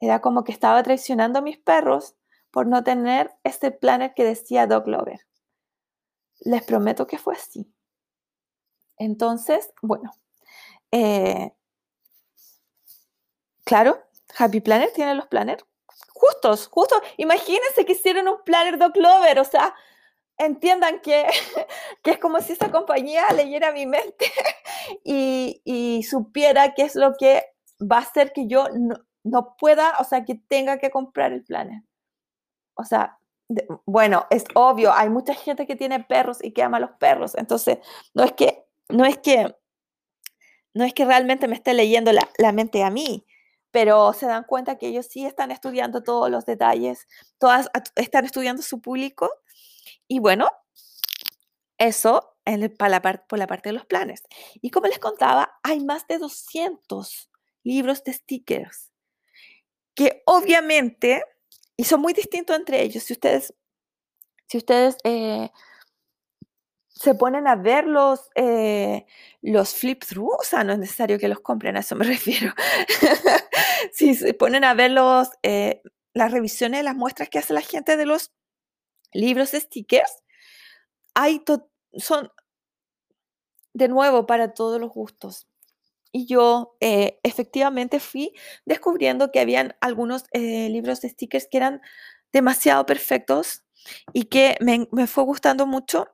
Era 0.00 0.20
como 0.20 0.44
que 0.44 0.52
estaba 0.52 0.82
traicionando 0.82 1.38
a 1.38 1.42
mis 1.42 1.58
perros 1.58 2.16
por 2.50 2.66
no 2.66 2.84
tener 2.84 3.30
ese 3.44 3.70
planner 3.70 4.14
que 4.14 4.24
decía 4.24 4.66
Dog 4.66 4.88
Lover. 4.88 5.20
Les 6.40 6.62
prometo 6.64 7.06
que 7.06 7.18
fue 7.18 7.34
así. 7.34 7.72
Entonces, 8.98 9.72
bueno, 9.82 10.12
eh, 10.90 11.52
claro, 13.64 14.02
Happy 14.38 14.60
Planner 14.60 14.90
tiene 14.92 15.14
los 15.14 15.26
planners 15.26 15.64
justos, 16.16 16.68
justos. 16.68 17.00
Imagínense 17.18 17.84
que 17.84 17.92
hicieron 17.92 18.28
un 18.28 18.42
planner 18.44 18.78
Dog 18.78 18.96
Lover, 18.96 19.38
o 19.38 19.44
sea, 19.44 19.74
entiendan 20.38 21.00
que, 21.00 21.26
que, 22.02 22.12
es 22.12 22.18
como 22.18 22.40
si 22.40 22.52
esa 22.52 22.70
compañía 22.70 23.24
leyera 23.34 23.72
mi 23.72 23.86
mente 23.86 24.26
y, 25.04 25.60
y, 25.64 26.02
supiera 26.02 26.74
qué 26.74 26.82
es 26.82 26.94
lo 26.94 27.14
que 27.16 27.44
va 27.80 27.98
a 27.98 28.02
hacer 28.02 28.32
que 28.32 28.46
yo 28.46 28.68
no, 28.74 28.96
no, 29.24 29.56
pueda, 29.56 29.94
o 29.98 30.04
sea, 30.04 30.24
que 30.24 30.34
tenga 30.34 30.78
que 30.78 30.90
comprar 30.90 31.32
el 31.32 31.44
planner. 31.44 31.82
O 32.74 32.84
sea, 32.84 33.18
bueno, 33.86 34.26
es 34.30 34.44
obvio, 34.54 34.92
hay 34.92 35.08
mucha 35.08 35.34
gente 35.34 35.66
que 35.66 35.76
tiene 35.76 36.02
perros 36.04 36.42
y 36.42 36.52
que 36.52 36.62
ama 36.62 36.78
a 36.78 36.80
los 36.80 36.92
perros, 36.92 37.34
entonces 37.36 37.78
no 38.14 38.24
es 38.24 38.32
que, 38.32 38.64
no 38.88 39.04
es 39.04 39.18
que, 39.18 39.54
no 40.74 40.84
es 40.84 40.92
que 40.92 41.04
realmente 41.04 41.48
me 41.48 41.54
esté 41.54 41.72
leyendo 41.74 42.12
la, 42.12 42.28
la 42.38 42.52
mente 42.52 42.82
a 42.82 42.90
mí, 42.90 43.24
pero 43.70 44.12
se 44.12 44.26
dan 44.26 44.44
cuenta 44.44 44.78
que 44.78 44.88
ellos 44.88 45.06
sí 45.06 45.24
están 45.24 45.50
estudiando 45.50 46.02
todos 46.02 46.30
los 46.30 46.44
detalles, 46.44 47.06
todas 47.38 47.70
están 47.94 48.24
estudiando 48.24 48.62
su 48.62 48.80
público 48.80 49.30
y 50.08 50.18
bueno, 50.18 50.48
eso 51.78 52.36
por 53.28 53.38
la 53.38 53.46
parte 53.46 53.68
de 53.68 53.72
los 53.72 53.86
planes. 53.86 54.22
Y 54.62 54.70
como 54.70 54.86
les 54.86 54.98
contaba, 54.98 55.58
hay 55.62 55.80
más 55.80 56.06
de 56.06 56.18
200 56.18 57.30
libros 57.64 58.04
de 58.04 58.12
stickers 58.12 58.92
que 59.96 60.22
obviamente, 60.26 61.24
y 61.76 61.84
son 61.84 62.00
muy 62.02 62.12
distintos 62.12 62.54
entre 62.54 62.82
ellos, 62.82 63.02
si 63.02 63.14
ustedes, 63.14 63.54
si 64.46 64.58
ustedes 64.58 64.96
eh, 65.02 65.50
se 66.90 67.14
ponen 67.14 67.48
a 67.48 67.56
ver 67.56 67.86
los, 67.86 68.28
eh, 68.36 69.06
los 69.40 69.74
flip 69.74 70.04
through, 70.04 70.36
o 70.38 70.44
sea, 70.44 70.62
no 70.62 70.74
es 70.74 70.78
necesario 70.78 71.18
que 71.18 71.28
los 71.28 71.40
compren, 71.40 71.76
a 71.76 71.80
eso 71.80 71.96
me 71.96 72.04
refiero. 72.06 72.52
si 73.92 74.14
se 74.14 74.34
ponen 74.34 74.64
a 74.64 74.74
ver 74.74 74.92
los, 74.92 75.30
eh, 75.42 75.82
las 76.12 76.30
revisiones, 76.30 76.84
las 76.84 76.94
muestras 76.94 77.30
que 77.30 77.38
hace 77.38 77.54
la 77.54 77.62
gente 77.62 77.96
de 77.96 78.06
los 78.06 78.32
libros 79.16 79.50
stickers, 79.50 80.22
hay 81.14 81.42
son 81.98 82.30
de 83.74 83.88
nuevo 83.88 84.26
para 84.26 84.54
todos 84.54 84.80
los 84.80 84.90
gustos. 84.90 85.46
Y 86.12 86.26
yo 86.26 86.76
eh, 86.80 87.18
efectivamente 87.22 88.00
fui 88.00 88.32
descubriendo 88.64 89.30
que 89.30 89.40
habían 89.40 89.76
algunos 89.80 90.24
eh, 90.32 90.68
libros 90.70 91.00
de 91.02 91.10
stickers 91.10 91.46
que 91.50 91.58
eran 91.58 91.82
demasiado 92.32 92.86
perfectos 92.86 93.64
y 94.12 94.24
que 94.24 94.56
me, 94.60 95.06
fue 95.06 95.24
gustando 95.24 95.66
mucho 95.66 96.08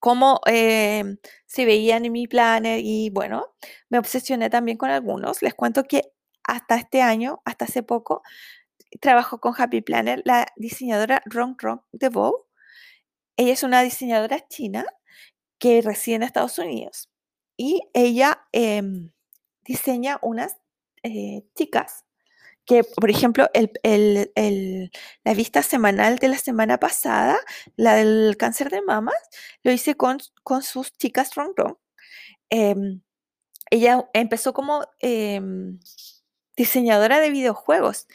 cómo 0.00 0.40
eh, 0.46 1.04
se 1.46 1.64
veían 1.64 2.04
en 2.04 2.12
mi 2.12 2.26
planner 2.26 2.80
y 2.82 3.10
bueno, 3.10 3.54
me 3.88 3.98
obsesioné 3.98 4.50
también 4.50 4.76
con 4.76 4.90
algunos. 4.90 5.42
Les 5.42 5.54
cuento 5.54 5.84
que 5.84 6.02
hasta 6.44 6.76
este 6.76 7.02
año, 7.02 7.40
hasta 7.44 7.64
hace 7.64 7.82
poco, 7.82 8.22
trabajo 9.00 9.40
con 9.40 9.54
Happy 9.56 9.80
Planner 9.80 10.22
la 10.24 10.46
diseñadora 10.56 11.22
Ron 11.26 11.56
Ron 11.58 11.82
de 11.92 12.08
Vogue. 12.08 12.42
Ella 13.36 13.52
es 13.52 13.62
una 13.62 13.82
diseñadora 13.82 14.46
china 14.48 14.84
que 15.58 15.82
reside 15.82 16.16
en 16.16 16.22
Estados 16.22 16.58
Unidos 16.58 17.10
y 17.56 17.82
ella 17.94 18.46
em, 18.52 19.10
diseña 19.64 20.18
unas 20.22 20.56
eh, 21.02 21.44
chicas 21.54 22.04
que, 22.66 22.82
por 22.82 23.10
ejemplo, 23.10 23.48
la 25.24 25.34
vista 25.34 25.62
semanal 25.62 26.18
de 26.18 26.28
la 26.28 26.38
semana 26.38 26.78
pasada, 26.78 27.38
la 27.76 27.94
del 27.94 28.36
cáncer 28.36 28.70
de 28.70 28.82
mama, 28.82 29.12
lo 29.62 29.70
hice 29.70 29.94
con, 29.96 30.18
con 30.42 30.62
sus 30.62 30.92
chicas 30.98 31.34
Ron 31.36 31.52
Ron. 31.56 31.78
Em, 32.50 33.02
ella 33.70 34.08
empezó 34.12 34.52
como 34.52 34.84
em, 35.00 35.78
diseñadora 36.56 37.20
de 37.20 37.30
videojuegos. 37.30 38.06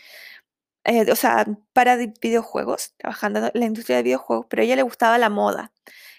Eh, 0.83 1.11
o 1.11 1.15
sea, 1.15 1.45
para 1.73 1.95
videojuegos, 1.95 2.93
trabajando 2.97 3.39
en 3.39 3.51
la 3.53 3.65
industria 3.65 3.97
de 3.97 4.03
videojuegos, 4.03 4.47
pero 4.49 4.61
a 4.61 4.65
ella 4.65 4.75
le 4.75 4.81
gustaba 4.83 5.17
la 5.17 5.29
moda. 5.29 5.71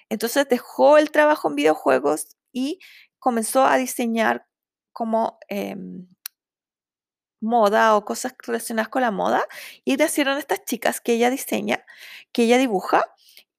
Entonces 0.08 0.48
dejó 0.48 0.98
el 0.98 1.10
trabajo 1.10 1.48
en 1.48 1.56
videojuegos 1.56 2.36
y 2.52 2.78
comenzó 3.18 3.64
a 3.64 3.76
diseñar 3.76 4.46
como 4.92 5.38
em, 5.48 6.06
moda 7.40 7.96
o 7.96 8.04
cosas 8.04 8.34
relacionadas 8.46 8.88
con 8.88 9.02
la 9.02 9.10
moda. 9.10 9.46
Y 9.84 9.96
nacieron 9.96 10.38
estas 10.38 10.64
chicas 10.64 11.00
que 11.00 11.14
ella 11.14 11.30
diseña, 11.30 11.84
que 12.32 12.44
ella 12.44 12.58
dibuja 12.58 13.04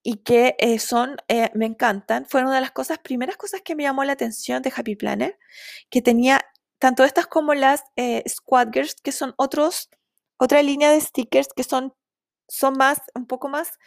y 0.04 0.18
que 0.18 0.56
eh, 0.60 0.80
son, 0.80 1.18
eh, 1.28 1.52
me 1.54 1.66
encantan. 1.66 2.26
Fueron 2.26 2.50
una 2.50 2.58
de 2.58 2.62
las 2.62 2.72
cosas, 2.72 3.00
primeras 3.00 3.38
cosas 3.38 3.62
que 3.62 3.76
me 3.76 3.84
llamó 3.84 4.04
la 4.06 4.14
atención 4.14 4.62
de 4.62 4.72
Happy 4.76 4.96
Planner, 4.96 5.38
que 5.90 6.02
tenía 6.02 6.42
tanto 6.80 7.04
estas 7.06 7.28
como 7.28 7.54
las 7.54 7.84
Squad 8.28 8.70
Girls, 8.74 8.96
que 9.02 9.12
son 9.14 9.34
otros 9.38 9.90
otra 10.44 10.62
línea 10.64 10.92
de 10.92 11.02
stickers 11.02 11.50
que 11.56 11.64
son, 11.64 11.94
son 12.50 12.76
más, 12.78 13.02
un 13.16 13.28
poco 13.28 13.50
más 13.50 13.80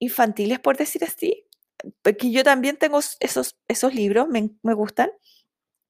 infantiles, 0.00 0.60
por 0.60 0.76
decir 0.76 1.04
así, 1.04 1.46
porque 2.02 2.30
yo 2.32 2.44
también 2.44 2.76
tengo 2.78 3.00
esos, 3.20 3.56
esos 3.68 3.94
libros, 3.94 4.28
me, 4.28 4.50
me 4.62 4.74
gustan, 4.74 5.10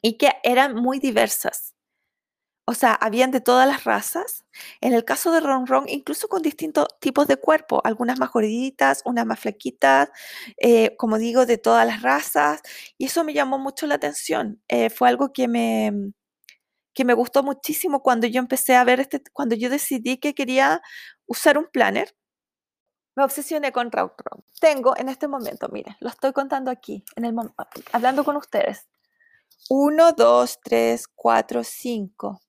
y 0.03 0.19
que 0.19 0.33
eran 0.45 0.77
muy 0.77 0.99
diversas. 1.01 1.75
O 2.69 2.75
sea, 2.75 2.95
habían 2.95 3.31
de 3.31 3.41
todas 3.41 3.69
las 3.69 3.85
razas. 3.85 4.45
En 4.81 4.93
el 4.93 5.05
caso 5.05 5.31
de 5.33 5.41
Ron 5.41 5.67
Ron, 5.69 5.85
incluso 5.89 6.29
con 6.29 6.43
distintos 6.43 6.89
tipos 7.01 7.29
de 7.29 7.37
cuerpo, 7.37 7.81
algunas 7.85 8.19
más 8.19 8.33
gorditas, 8.33 9.03
unas 9.05 9.25
más 9.27 9.39
flaquitas, 9.41 10.11
eh, 10.59 10.97
como 10.97 11.19
digo, 11.19 11.47
de 11.47 11.59
todas 11.59 11.87
las 11.87 12.03
razas. 12.03 12.63
Y 12.99 13.07
eso 13.07 13.23
me 13.25 13.35
llamó 13.35 13.59
mucho 13.59 13.87
la 13.87 13.95
atención. 13.97 14.61
Eh, 14.69 14.91
fue 14.91 15.09
algo 15.09 15.33
que 15.33 15.47
me, 15.49 15.93
que 16.97 17.05
me 17.05 17.13
gustó 17.13 17.43
muchísimo 17.43 18.03
cuando 18.03 18.27
yo 18.27 18.41
empecé 18.41 18.75
a 18.75 18.83
ver 18.83 19.01
este, 19.01 19.23
cuando 19.35 19.55
yo 19.55 19.69
decidí 19.69 20.17
que 20.17 20.35
quería 20.35 20.81
usar 21.27 21.59
un 21.59 21.67
planner, 21.67 22.17
me 23.15 23.23
obsesioné 23.23 23.71
con 23.71 23.93
Round 23.93 24.13
Tengo 24.61 24.97
en 24.97 25.11
este 25.11 25.29
momento, 25.29 25.69
miren, 25.69 25.95
lo 26.01 26.09
estoy 26.09 26.33
contando 26.33 26.71
aquí, 26.71 27.05
en 27.15 27.27
el 27.27 27.35
hablando 27.93 28.25
con 28.25 28.37
ustedes. 28.37 28.89
1, 29.69 30.13
2, 30.13 30.61
3, 30.65 31.09
4, 31.15 31.65
5, 31.65 32.41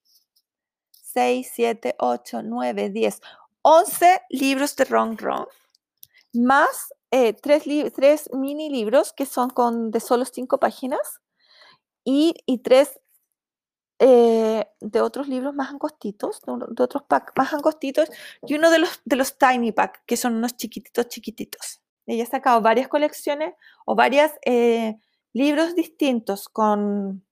6, 0.92 1.52
7, 1.54 1.96
8, 2.00 2.42
9, 2.44 2.90
10, 2.90 3.22
11 3.64 4.22
libros 4.30 4.76
de 4.78 4.86
Wrong 4.86 5.22
Wrong, 5.22 5.48
más 6.34 6.94
eh, 7.12 7.34
tres, 7.34 8.30
mini 8.32 8.70
libros 8.70 9.12
que 9.12 9.26
son 9.26 9.50
con, 9.50 9.92
de 9.92 10.00
solo 10.00 10.24
cinco 10.24 10.58
páginas 10.58 11.20
y, 12.06 12.34
y 12.46 12.60
tres 12.60 12.98
eh, 14.00 14.66
de 14.80 15.02
otros 15.02 15.28
libros 15.28 15.54
más 15.56 15.72
angostitos, 15.72 16.42
de, 16.46 16.84
otros 16.84 17.04
packs 17.04 17.34
más 17.36 17.54
angostitos, 17.54 18.10
y 18.46 18.56
uno 18.56 18.70
de 18.70 18.80
los, 18.80 19.02
de 19.06 19.16
los 19.16 19.38
Tiny 19.38 19.72
Pack, 19.72 20.04
que 20.06 20.18
son 20.18 20.36
unos 20.36 20.56
chiquititos, 20.56 21.08
chiquititos. 21.08 21.82
Ella 22.06 22.24
ha 22.24 22.28
sacado 22.28 22.62
varias 22.62 22.88
colecciones 22.88 23.54
o 23.86 23.96
varios 23.96 24.32
eh, 24.46 24.98
libros 25.34 25.76
distintos 25.76 26.48
con, 26.48 27.26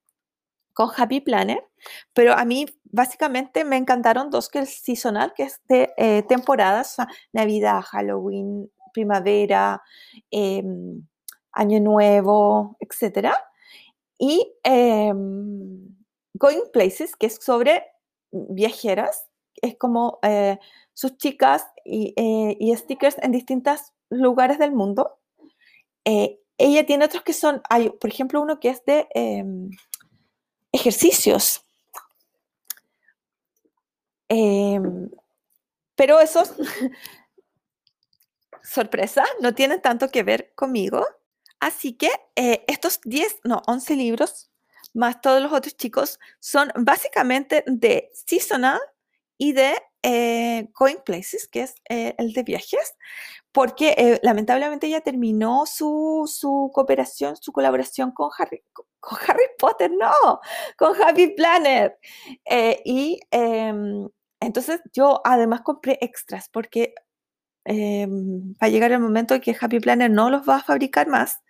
con 0.74 0.90
Happy 0.96 1.20
Planner, 1.20 1.64
pero 2.12 2.34
a 2.34 2.44
mí 2.44 2.66
básicamente 2.84 3.64
me 3.64 3.76
encantaron 3.76 4.30
dos, 4.30 4.48
que 4.48 4.60
es 4.60 4.82
seasonal, 4.82 5.32
que 5.34 5.44
es 5.44 5.60
de 5.68 5.92
eh, 5.96 6.22
temporadas, 6.28 6.96
Navidad, 7.32 7.80
Halloween, 7.82 8.70
primavera, 8.92 9.82
em, 10.30 11.06
Año 11.52 11.80
Nuevo, 11.80 12.76
etc. 12.80 13.28
Y 14.18 14.52
em, 14.62 15.95
Going 16.38 16.70
Places, 16.72 17.16
que 17.16 17.26
es 17.26 17.36
sobre 17.36 17.84
viajeras, 18.30 19.26
es 19.62 19.76
como 19.76 20.18
eh, 20.22 20.58
sus 20.92 21.16
chicas 21.16 21.66
eh, 21.84 22.56
y, 22.58 22.74
stickers 22.76 23.16
en 23.22 23.32
distintos 23.32 23.92
lugares 24.10 24.58
del 24.58 24.72
mundo. 24.72 25.18
Eh, 26.04 26.40
ella 26.58 26.86
tiene 26.86 27.04
otros 27.04 27.22
que 27.22 27.32
son, 27.32 27.62
hay, 27.68 27.90
por 27.90 28.10
ejemplo, 28.10 28.40
uno 28.40 28.60
que 28.60 28.70
es 28.70 28.84
de 28.84 29.08
em, 29.14 29.70
ejercicios. 30.72 31.64
Em, 34.28 35.10
pero 35.94 36.20
esos, 36.20 36.54
sorpresa, 38.62 39.24
no 39.40 39.54
tienen 39.54 39.82
tanto 39.82 40.10
que 40.10 40.22
ver 40.22 40.52
conmigo. 40.54 41.04
Así 41.60 41.94
que 41.94 42.10
estos 42.66 43.00
10, 43.04 43.40
no, 43.44 43.62
11 43.66 43.96
libros 43.96 44.50
más 44.96 45.20
todos 45.20 45.42
los 45.42 45.52
otros 45.52 45.76
chicos, 45.76 46.18
son 46.40 46.72
básicamente 46.74 47.62
de 47.66 48.10
seasonal 48.12 48.80
y 49.38 49.52
de 49.52 49.74
eh, 50.02 50.68
Going 50.78 51.02
Places, 51.04 51.48
que 51.48 51.62
es 51.62 51.74
eh, 51.88 52.14
el 52.18 52.32
de 52.32 52.42
viajes, 52.42 52.96
porque 53.52 53.94
eh, 53.98 54.20
lamentablemente 54.22 54.88
ya 54.88 55.00
terminó 55.00 55.66
su, 55.66 56.30
su, 56.32 56.70
cooperación, 56.72 57.36
su 57.36 57.52
colaboración 57.52 58.12
con 58.12 58.30
Harry, 58.38 58.62
con 58.72 59.18
Harry 59.28 59.44
Potter, 59.58 59.90
no, 59.90 60.40
con 60.78 60.94
Happy 61.02 61.28
Planner. 61.34 61.98
y 62.84 63.20
em, 63.30 64.08
entonces 64.40 64.80
yo 64.92 65.20
además 65.24 65.62
compré 65.62 65.98
extras 66.00 66.48
porque 66.50 66.94
va 67.68 67.74
em, 67.74 68.54
a 68.60 68.68
llegar 68.68 68.92
el 68.92 69.00
momento 69.00 69.34
en 69.34 69.40
que 69.40 69.56
Happy 69.60 69.80
Planner 69.80 70.10
no 70.10 70.30
los 70.30 70.48
va 70.48 70.56
a 70.56 70.62
fabricar 70.62 71.08
más. 71.08 71.40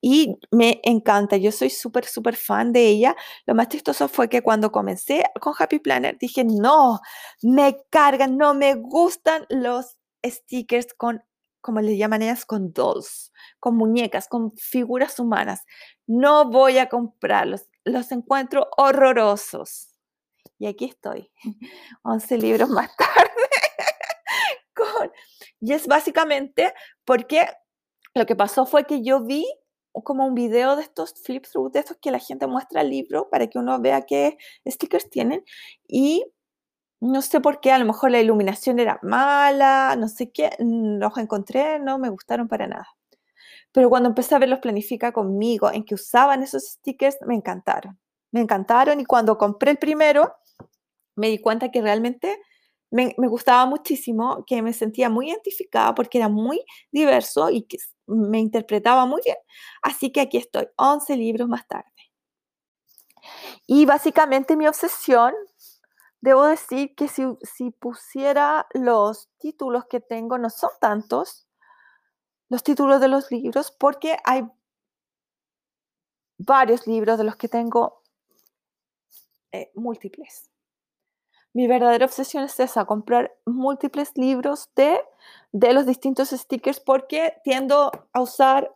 Y 0.00 0.38
me 0.50 0.80
encanta, 0.84 1.36
yo 1.36 1.52
soy 1.52 1.70
súper, 1.70 2.06
súper 2.06 2.36
fan 2.36 2.72
de 2.72 2.86
ella. 2.86 3.16
Lo 3.46 3.54
más 3.54 3.68
chistoso 3.68 4.08
fue 4.08 4.28
que 4.28 4.42
cuando 4.42 4.72
comencé 4.72 5.24
con 5.40 5.54
Happy 5.58 5.78
Planner 5.78 6.16
dije, 6.18 6.44
no, 6.44 7.00
me 7.42 7.76
cargan, 7.90 8.36
no 8.36 8.54
me 8.54 8.74
gustan 8.74 9.46
los 9.50 9.98
stickers 10.24 10.94
con, 10.94 11.22
como 11.60 11.80
le 11.80 11.96
llaman 11.96 12.22
ellas, 12.22 12.46
con 12.46 12.72
dolls, 12.72 13.32
con 13.58 13.76
muñecas, 13.76 14.28
con 14.28 14.52
figuras 14.56 15.18
humanas. 15.18 15.62
No 16.06 16.50
voy 16.50 16.78
a 16.78 16.88
comprarlos, 16.88 17.66
los 17.84 18.10
encuentro 18.12 18.68
horrorosos. 18.76 19.88
Y 20.58 20.66
aquí 20.66 20.86
estoy, 20.86 21.30
11 22.02 22.38
libros 22.38 22.68
más 22.70 22.94
tarde. 22.96 23.30
Y 25.60 25.72
es 25.72 25.86
básicamente 25.86 26.72
porque 27.04 27.46
lo 28.14 28.26
que 28.26 28.36
pasó 28.36 28.66
fue 28.66 28.86
que 28.86 29.02
yo 29.02 29.20
vi 29.24 29.46
como 29.92 30.26
un 30.26 30.34
video 30.34 30.76
de 30.76 30.82
estos 30.82 31.14
flip 31.22 31.46
through, 31.50 31.72
de 31.72 31.80
estos 31.80 31.96
que 31.98 32.10
la 32.10 32.18
gente 32.18 32.46
muestra 32.46 32.82
el 32.82 32.90
libro 32.90 33.28
para 33.30 33.48
que 33.48 33.58
uno 33.58 33.80
vea 33.80 34.02
qué 34.02 34.38
stickers 34.66 35.10
tienen. 35.10 35.44
Y 35.88 36.24
no 37.00 37.22
sé 37.22 37.40
por 37.40 37.60
qué, 37.60 37.72
a 37.72 37.78
lo 37.78 37.86
mejor 37.86 38.10
la 38.10 38.20
iluminación 38.20 38.78
era 38.78 38.98
mala, 39.02 39.96
no 39.98 40.08
sé 40.08 40.30
qué, 40.30 40.50
mm, 40.58 40.98
los 40.98 41.16
encontré, 41.18 41.78
no 41.80 41.98
me 41.98 42.10
gustaron 42.10 42.48
para 42.48 42.66
nada. 42.66 42.88
Pero 43.72 43.88
cuando 43.88 44.08
empecé 44.08 44.34
a 44.34 44.38
verlos 44.38 44.60
planifica 44.60 45.12
conmigo, 45.12 45.70
en 45.72 45.84
que 45.84 45.94
usaban 45.94 46.42
esos 46.42 46.64
stickers, 46.64 47.18
me 47.26 47.34
encantaron. 47.34 47.98
Me 48.32 48.40
encantaron 48.40 49.00
y 49.00 49.04
cuando 49.04 49.38
compré 49.38 49.72
el 49.72 49.78
primero, 49.78 50.34
me 51.16 51.28
di 51.28 51.38
cuenta 51.38 51.70
que 51.70 51.82
realmente 51.82 52.40
me, 52.90 53.14
gustaba 53.28 53.66
muchísimo, 53.66 54.44
que 54.46 54.62
me 54.62 54.72
sentía 54.72 55.08
muy 55.08 55.30
identificada 55.30 55.94
porque 55.94 56.18
era 56.18 56.28
muy 56.28 56.64
diverso 56.90 57.50
y 57.50 57.62
que 57.62 57.78
me 58.06 58.40
interpretaba 58.40 59.06
muy 59.06 59.20
bien. 59.24 59.36
Así 59.82 60.10
que 60.10 60.20
aquí 60.20 60.38
estoy, 60.38 60.68
11 60.76 61.16
libros 61.16 61.48
más 61.48 61.66
tarde. 61.68 61.90
Y 63.66 63.86
básicamente 63.86 64.56
mi 64.56 64.66
obsesión, 64.66 65.34
debo 66.20 66.46
decir 66.46 66.94
que 66.96 67.08
si, 67.08 67.22
si 67.42 67.70
pusiera 67.70 68.66
los 68.74 69.30
títulos 69.38 69.84
que 69.88 70.00
tengo, 70.00 70.38
no 70.38 70.50
son 70.50 70.70
tantos, 70.80 71.46
los 72.48 72.64
títulos 72.64 73.00
de 73.00 73.08
los 73.08 73.30
libros, 73.30 73.70
porque 73.78 74.16
hay 74.24 74.42
varios 76.38 76.86
libros 76.86 77.18
de 77.18 77.24
los 77.24 77.36
que 77.36 77.48
tengo 77.48 78.02
eh, 79.52 79.70
múltiples 79.74 80.49
mi 81.52 81.66
verdadera 81.66 82.06
obsesión 82.06 82.44
es 82.44 82.58
esa, 82.60 82.84
comprar 82.84 83.34
múltiples 83.44 84.12
libros 84.16 84.70
de, 84.76 85.00
de 85.52 85.72
los 85.72 85.86
distintos 85.86 86.30
stickers 86.30 86.80
porque 86.80 87.34
tiendo 87.42 87.90
a 88.12 88.20
usar 88.20 88.74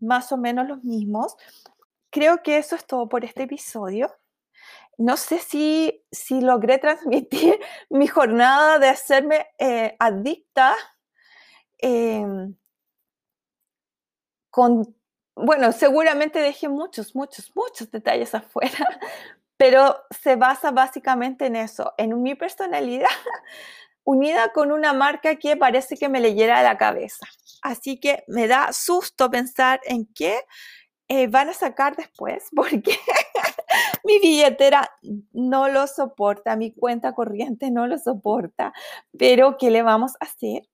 más 0.00 0.32
o 0.32 0.36
menos 0.36 0.68
los 0.68 0.84
mismos. 0.84 1.36
Creo 2.10 2.42
que 2.42 2.58
eso 2.58 2.76
es 2.76 2.86
todo 2.86 3.08
por 3.08 3.24
este 3.24 3.44
episodio. 3.44 4.14
No 4.98 5.16
sé 5.16 5.38
si, 5.38 6.04
si 6.10 6.40
logré 6.40 6.78
transmitir 6.78 7.58
mi 7.90 8.06
jornada 8.06 8.78
de 8.78 8.88
hacerme 8.88 9.46
eh, 9.58 9.96
adicta 9.98 10.74
em, 11.78 12.54
con, 14.50 14.96
bueno, 15.34 15.72
seguramente 15.72 16.38
dejé 16.38 16.68
muchos, 16.68 17.14
muchos, 17.14 17.52
muchos 17.54 17.90
detalles 17.90 18.34
afuera, 18.34 19.00
pero 19.56 19.96
se 20.10 20.36
basa 20.36 20.70
básicamente 20.70 21.46
en 21.46 21.56
eso, 21.56 21.94
en 21.98 22.22
mi 22.22 22.34
personalidad 22.34 23.08
unida 24.04 24.52
con 24.52 24.72
una 24.72 24.92
marca 24.92 25.36
que 25.36 25.56
parece 25.56 25.96
que 25.96 26.08
me 26.08 26.20
leyera 26.20 26.62
la 26.62 26.76
cabeza. 26.76 27.26
Así 27.62 27.98
que 27.98 28.22
me 28.28 28.46
da 28.46 28.72
susto 28.72 29.30
pensar 29.30 29.80
en 29.84 30.06
qué 30.14 30.44
eh, 31.08 31.28
van 31.28 31.48
a 31.48 31.54
sacar 31.54 31.96
después, 31.96 32.44
porque 32.56 32.96
mi 34.04 34.18
billetera 34.18 34.90
no 35.32 35.68
lo 35.68 35.86
soporta, 35.86 36.56
mi 36.56 36.72
cuenta 36.72 37.14
corriente 37.14 37.70
no 37.70 37.86
lo 37.86 37.98
soporta, 37.98 38.72
pero 39.16 39.56
¿qué 39.56 39.70
le 39.70 39.82
vamos 39.82 40.12
a 40.20 40.24
hacer? 40.24 40.68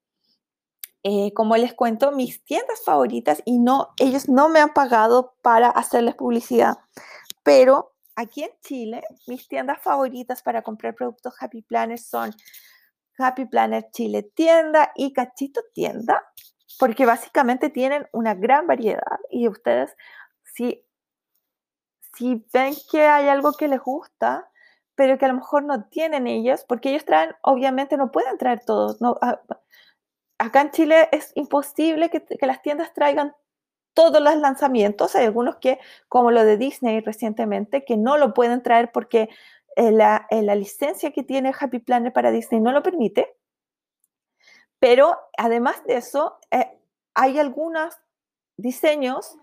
Eh, 1.04 1.32
como 1.34 1.56
les 1.56 1.74
cuento, 1.74 2.12
mis 2.12 2.44
tiendas 2.44 2.84
favoritas 2.84 3.42
y 3.44 3.58
no, 3.58 3.88
ellos 3.98 4.28
no 4.28 4.48
me 4.48 4.60
han 4.60 4.72
pagado 4.72 5.34
para 5.42 5.68
hacerles 5.68 6.14
publicidad, 6.14 6.78
pero 7.42 7.91
aquí 8.22 8.44
en 8.44 8.50
Chile, 8.60 9.02
mis 9.26 9.46
tiendas 9.48 9.80
favoritas 9.80 10.42
para 10.42 10.62
comprar 10.62 10.94
productos 10.94 11.34
Happy 11.40 11.62
Planner 11.62 11.98
son 11.98 12.34
Happy 13.18 13.44
Planner 13.44 13.90
Chile 13.92 14.22
Tienda 14.22 14.92
y 14.94 15.12
Cachito 15.12 15.60
Tienda, 15.74 16.22
porque 16.78 17.06
básicamente 17.06 17.70
tienen 17.70 18.06
una 18.12 18.34
gran 18.34 18.66
variedad 18.66 19.18
y 19.30 19.48
ustedes, 19.48 19.94
si, 20.42 20.84
si 22.16 22.44
ven 22.52 22.74
que 22.90 23.06
hay 23.06 23.28
algo 23.28 23.52
que 23.52 23.68
les 23.68 23.80
gusta, 23.80 24.48
pero 24.94 25.18
que 25.18 25.24
a 25.24 25.28
lo 25.28 25.34
mejor 25.34 25.64
no 25.64 25.84
tienen 25.84 26.26
ellos, 26.26 26.64
porque 26.66 26.90
ellos 26.90 27.04
traen, 27.04 27.34
obviamente 27.42 27.96
no 27.96 28.10
pueden 28.10 28.38
traer 28.38 28.64
todos. 28.64 29.00
No, 29.00 29.18
ah, 29.22 29.40
acá 30.38 30.60
en 30.60 30.70
Chile 30.70 31.08
es 31.12 31.32
imposible 31.34 32.10
que, 32.10 32.24
que 32.24 32.46
las 32.46 32.62
tiendas 32.62 32.92
traigan 32.92 33.34
todos 33.94 34.22
los 34.22 34.36
lanzamientos. 34.36 35.14
Hay 35.16 35.26
algunos 35.26 35.56
que, 35.56 35.78
como 36.08 36.30
lo 36.30 36.44
de 36.44 36.56
Disney 36.56 37.00
recientemente, 37.00 37.84
que 37.84 37.96
no 37.96 38.18
lo 38.18 38.34
pueden 38.34 38.62
traer 38.62 38.90
porque 38.92 39.28
eh, 39.76 39.90
la, 39.90 40.26
eh, 40.30 40.42
la, 40.42 40.54
licencia 40.54 41.12
que 41.12 41.22
tiene 41.22 41.54
Happy 41.58 41.78
Planner 41.78 42.12
para 42.12 42.30
Disney 42.30 42.60
no 42.60 42.72
lo 42.72 42.82
permite. 42.82 43.34
Pero 44.78 45.16
además 45.38 45.82
de 45.84 45.96
eso, 45.96 46.38
eh, 46.50 46.78
hay 47.14 47.38
algunos 47.38 47.94
diseños 48.56 49.36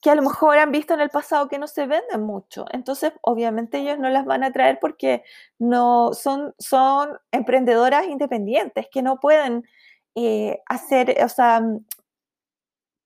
que 0.00 0.10
a 0.10 0.14
lo 0.14 0.22
mejor 0.22 0.58
han 0.58 0.70
visto 0.70 0.94
en 0.94 1.00
el 1.00 1.10
pasado 1.10 1.48
que 1.48 1.58
no 1.58 1.66
se 1.66 1.86
venden 1.86 2.22
mucho. 2.22 2.66
Entonces, 2.72 3.12
obviamente 3.22 3.78
ellos 3.78 3.98
no 3.98 4.08
las 4.10 4.24
van 4.26 4.44
a 4.44 4.52
traer 4.52 4.78
porque 4.80 5.24
no 5.58 6.12
son, 6.12 6.54
son 6.58 7.18
emprendedoras 7.32 8.06
independientes 8.06 8.86
que 8.92 9.02
no 9.02 9.18
pueden 9.18 9.64
hacer, 10.66 11.16
o 11.22 11.28
sea, 11.28 11.62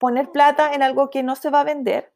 poner 0.03 0.33
plata 0.33 0.75
en 0.75 0.83
algo 0.83 1.11
que 1.11 1.23
no 1.23 1.37
se 1.37 1.49
va 1.49 1.61
a 1.61 1.65
vender. 1.65 2.13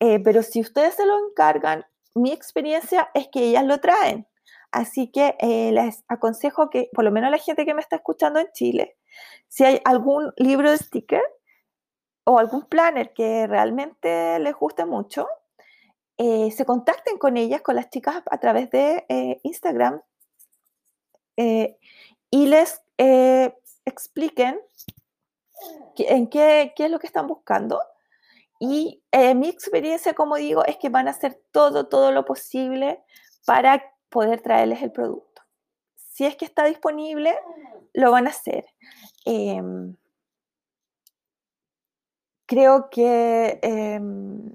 Eh, 0.00 0.20
pero 0.20 0.42
si 0.42 0.62
ustedes 0.62 0.94
se 0.94 1.04
lo 1.04 1.18
encargan, 1.28 1.84
mi 2.14 2.32
experiencia 2.32 3.10
es 3.12 3.28
que 3.28 3.42
ellas 3.42 3.66
lo 3.66 3.78
traen. 3.78 4.26
Así 4.72 5.08
que 5.12 5.36
eh, 5.38 5.70
les 5.70 6.02
aconsejo 6.08 6.70
que, 6.70 6.88
por 6.94 7.04
lo 7.04 7.10
menos 7.10 7.30
la 7.30 7.36
gente 7.36 7.66
que 7.66 7.74
me 7.74 7.82
está 7.82 7.96
escuchando 7.96 8.40
en 8.40 8.50
Chile, 8.52 8.96
si 9.48 9.64
hay 9.66 9.82
algún 9.84 10.32
libro 10.38 10.70
de 10.70 10.78
sticker 10.78 11.20
o 12.24 12.38
algún 12.38 12.64
planner 12.64 13.12
que 13.12 13.46
realmente 13.46 14.38
les 14.38 14.54
guste 14.54 14.86
mucho, 14.86 15.28
eh, 16.16 16.50
se 16.52 16.64
contacten 16.64 17.18
con 17.18 17.36
ellas, 17.36 17.60
con 17.60 17.76
las 17.76 17.90
chicas 17.90 18.22
a 18.30 18.38
través 18.38 18.70
de 18.70 19.04
Instagram 19.42 20.00
y 21.36 22.46
les 22.46 22.80
expliquen 23.84 24.58
en 25.96 26.28
qué, 26.28 26.72
qué, 26.76 26.84
es 26.86 26.90
lo 26.90 26.98
que 26.98 27.06
están 27.06 27.26
buscando. 27.26 27.80
Y 28.58 29.02
eh, 29.10 29.34
mi 29.34 29.48
experiencia, 29.48 30.14
como 30.14 30.36
digo, 30.36 30.64
es 30.64 30.76
que 30.76 30.90
van 30.90 31.08
a 31.08 31.12
hacer 31.12 31.40
todo, 31.50 31.88
todo 31.88 32.12
lo 32.12 32.24
posible 32.24 33.02
para 33.46 33.82
poder 34.10 34.40
traerles 34.42 34.82
el 34.82 34.92
producto. 34.92 35.42
Si 35.96 36.26
es 36.26 36.36
que 36.36 36.44
está 36.44 36.64
disponible, 36.64 37.34
lo 37.94 38.10
van 38.10 38.26
a 38.26 38.30
hacer. 38.30 38.66
Em, 39.24 39.96
creo 42.46 42.90
que 42.90 43.58
em, 43.62 44.52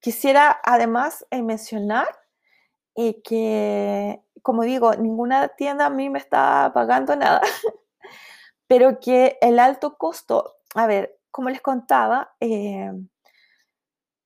quisiera 0.00 0.60
además 0.64 1.24
eh, 1.30 1.42
mencionar 1.42 2.08
eh, 2.96 3.22
que, 3.22 4.20
como 4.42 4.62
digo, 4.64 4.94
ninguna 4.94 5.48
tienda 5.48 5.86
a 5.86 5.90
mí 5.90 6.10
me 6.10 6.18
está 6.18 6.72
pagando 6.74 7.14
nada. 7.16 7.40
pero 8.70 9.00
que 9.00 9.36
el 9.40 9.58
alto 9.58 9.98
costo, 9.98 10.58
a 10.76 10.86
ver, 10.86 11.18
como 11.32 11.50
les 11.50 11.60
contaba, 11.60 12.36
eh, 12.38 12.92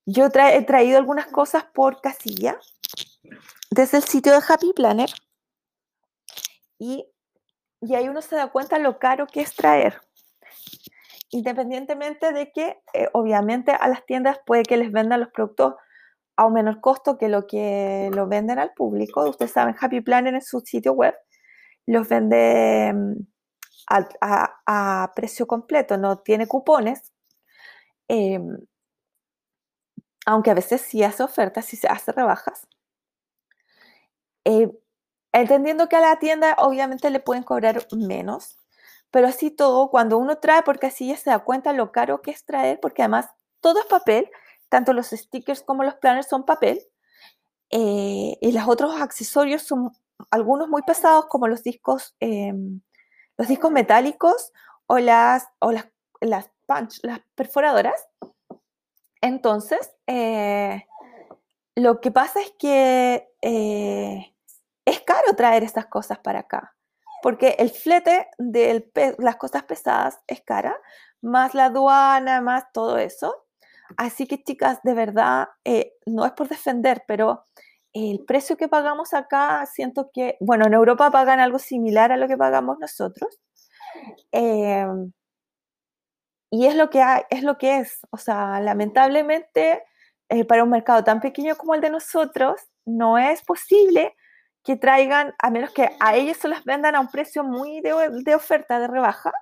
yo 0.04 0.26
he 0.26 0.62
traído 0.64 0.98
algunas 0.98 1.28
cosas 1.28 1.64
por 1.72 2.02
casilla 2.02 2.60
desde 3.70 3.96
el 3.96 4.02
sitio 4.02 4.32
de 4.32 4.44
Happy 4.46 4.74
Planner 4.74 5.08
y, 6.78 7.06
y 7.80 7.94
ahí 7.94 8.06
uno 8.06 8.20
se 8.20 8.36
da 8.36 8.48
cuenta 8.48 8.78
lo 8.78 8.98
caro 8.98 9.26
que 9.26 9.40
es 9.40 9.54
traer. 9.54 10.02
Independientemente 11.30 12.34
de 12.34 12.52
que, 12.52 12.82
eh, 12.92 13.08
obviamente, 13.14 13.72
a 13.72 13.88
las 13.88 14.04
tiendas 14.04 14.40
puede 14.44 14.64
que 14.64 14.76
les 14.76 14.92
vendan 14.92 15.20
los 15.20 15.30
productos 15.30 15.76
a 16.36 16.44
un 16.44 16.52
menor 16.52 16.82
costo 16.82 17.16
que 17.16 17.30
lo 17.30 17.46
que 17.46 18.10
lo 18.12 18.28
venden 18.28 18.58
al 18.58 18.74
público. 18.74 19.26
Ustedes 19.26 19.52
saben, 19.52 19.74
Happy 19.80 20.02
Planner 20.02 20.34
en 20.34 20.42
su 20.42 20.60
sitio 20.60 20.92
web 20.92 21.14
los 21.86 22.06
vende 22.10 22.92
a, 23.88 25.12
precio 25.14 25.46
completo, 25.46 25.96
no 25.98 26.18
tiene 26.18 26.46
cupones, 26.46 27.12
em, 28.08 28.58
aunque 30.26 30.50
a 30.50 30.54
veces 30.54 30.80
sí 30.82 31.02
hace 31.02 31.22
ofertas, 31.22 31.66
sí 31.66 31.76
se 31.76 31.88
hace 31.88 32.12
rebajas. 32.12 32.66
Eh, 34.44 34.70
entendiendo 35.32 35.88
que 35.88 35.96
a 35.96 36.00
la 36.00 36.18
tienda 36.18 36.54
obviamente 36.58 37.10
le 37.10 37.20
pueden 37.20 37.42
cobrar 37.42 37.86
menos, 37.92 38.58
pero 39.10 39.28
así 39.28 39.50
todo, 39.50 39.90
cuando 39.90 40.18
uno 40.18 40.38
trae, 40.38 40.62
porque 40.62 40.88
así 40.88 41.08
ya 41.08 41.16
se 41.16 41.30
da 41.30 41.40
cuenta 41.40 41.72
lo 41.72 41.92
caro 41.92 42.22
que 42.22 42.30
es 42.30 42.44
traer, 42.44 42.80
porque 42.80 43.02
además 43.02 43.28
todo 43.60 43.80
es 43.80 43.86
papel, 43.86 44.30
tanto 44.68 44.92
los 44.92 45.08
stickers 45.08 45.62
como 45.62 45.84
los 45.84 45.94
planners 45.96 46.28
son 46.28 46.44
papel, 46.44 46.80
eh, 47.70 48.36
y 48.40 48.52
los 48.52 48.68
otros 48.68 49.00
accesorios 49.00 49.62
son 49.62 49.90
algunos 50.30 50.68
muy 50.68 50.82
pesados, 50.82 51.26
como 51.26 51.48
los 51.48 51.62
discos 51.62 52.14
em, 52.20 52.80
los 53.36 53.48
discos 53.48 53.70
metálicos 53.70 54.52
o 54.86 54.98
las, 54.98 55.48
o 55.58 55.72
las, 55.72 55.86
las 56.20 56.50
punch, 56.66 57.00
las 57.02 57.20
perforadoras. 57.34 58.08
Entonces, 59.20 59.90
eh, 60.06 60.86
lo 61.74 62.00
que 62.00 62.10
pasa 62.10 62.40
es 62.40 62.52
que 62.58 63.28
eh, 63.42 64.34
es 64.84 65.00
caro 65.00 65.34
traer 65.36 65.64
estas 65.64 65.86
cosas 65.86 66.18
para 66.18 66.40
acá, 66.40 66.76
porque 67.22 67.56
el 67.58 67.70
flete 67.70 68.28
de 68.38 68.90
las 69.18 69.36
cosas 69.36 69.64
pesadas 69.64 70.20
es 70.26 70.42
cara, 70.42 70.76
más 71.22 71.54
la 71.54 71.66
aduana, 71.66 72.40
más 72.42 72.70
todo 72.72 72.98
eso. 72.98 73.46
Así 73.96 74.26
que 74.26 74.42
chicas, 74.42 74.80
de 74.82 74.94
verdad, 74.94 75.48
eh, 75.64 75.94
no 76.06 76.24
es 76.26 76.32
por 76.32 76.48
defender, 76.48 77.04
pero 77.06 77.44
el 77.94 78.24
precio 78.26 78.56
que 78.56 78.68
pagamos 78.68 79.14
acá, 79.14 79.64
siento 79.66 80.10
que, 80.12 80.36
bueno, 80.40 80.66
en 80.66 80.74
Europa 80.74 81.10
pagan 81.10 81.40
algo 81.40 81.58
similar 81.60 82.12
a 82.12 82.16
lo 82.16 82.28
que 82.28 82.36
pagamos 82.36 82.78
nosotros. 82.80 83.40
Em, 84.32 85.12
y 86.50 86.66
es 86.66 86.76
lo 86.76 86.90
que 86.90 87.02
hay, 87.02 87.22
es 87.30 87.42
lo 87.42 87.58
que 87.58 87.78
es. 87.78 88.00
O 88.10 88.16
sea, 88.18 88.60
lamentablemente, 88.60 89.84
eh, 90.28 90.44
para 90.44 90.64
un 90.64 90.70
mercado 90.70 91.04
tan 91.04 91.20
pequeño 91.20 91.56
como 91.56 91.74
el 91.74 91.80
de 91.80 91.90
nosotros, 91.90 92.60
no 92.84 93.18
es 93.18 93.42
posible 93.42 94.14
que 94.64 94.76
traigan, 94.76 95.34
a 95.38 95.50
menos 95.50 95.72
que 95.72 95.90
a 96.00 96.16
ellos 96.16 96.38
se 96.38 96.48
las 96.48 96.64
vendan 96.64 96.96
a 96.96 97.00
un 97.00 97.10
precio 97.10 97.44
muy 97.44 97.80
de, 97.80 98.34
oferta, 98.34 98.80
de 98.80 98.88
rebaja, 98.88 99.32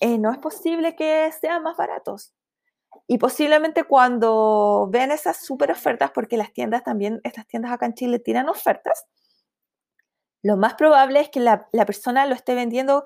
eh, 0.00 0.18
no 0.18 0.32
es 0.32 0.38
posible 0.38 0.96
que 0.96 1.30
sean 1.32 1.62
más 1.62 1.76
baratos. 1.76 2.35
Y 3.08 3.18
posiblemente 3.18 3.84
cuando 3.84 4.88
ven 4.90 5.12
esas 5.12 5.44
super 5.44 5.70
ofertas, 5.70 6.10
porque 6.10 6.36
las 6.36 6.52
tiendas 6.52 6.82
también, 6.82 7.20
estas 7.22 7.46
tiendas 7.46 7.72
acá 7.72 7.86
en 7.86 7.94
Chile 7.94 8.18
tienen 8.18 8.48
ofertas, 8.48 9.06
lo 10.42 10.56
más 10.56 10.74
probable 10.74 11.20
es 11.20 11.28
que 11.28 11.40
la, 11.40 11.68
persona 11.86 12.26
lo 12.26 12.34
esté 12.34 12.54
vendiendo 12.54 13.04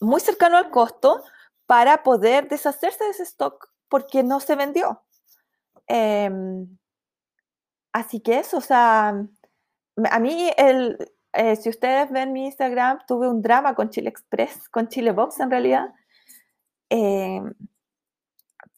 muy 0.00 0.20
cercano 0.20 0.56
al 0.56 0.70
costo 0.70 1.22
para 1.66 2.02
poder 2.02 2.48
deshacerse 2.48 3.04
de 3.04 3.10
ese 3.10 3.22
stock 3.22 3.70
porque 3.88 4.22
no 4.22 4.40
se 4.40 4.56
vendió. 4.56 5.02
Em, 5.86 6.78
así 7.92 8.20
que 8.20 8.38
eso, 8.38 8.58
o 8.58 8.60
sea, 8.60 9.14
a 10.10 10.18
mí, 10.20 10.50
el, 10.56 10.98
eh, 11.32 11.56
si 11.56 11.68
ustedes 11.68 12.10
ven 12.10 12.32
mi 12.32 12.46
Instagram, 12.46 13.00
tuve 13.06 13.28
un 13.28 13.42
drama 13.42 13.74
con 13.74 13.90
Chile 13.90 14.08
Express, 14.08 14.68
con 14.68 14.88
Chile 14.88 15.12
Box 15.12 15.40
en 15.40 15.50
realidad. 15.50 15.94
Em, 16.90 17.54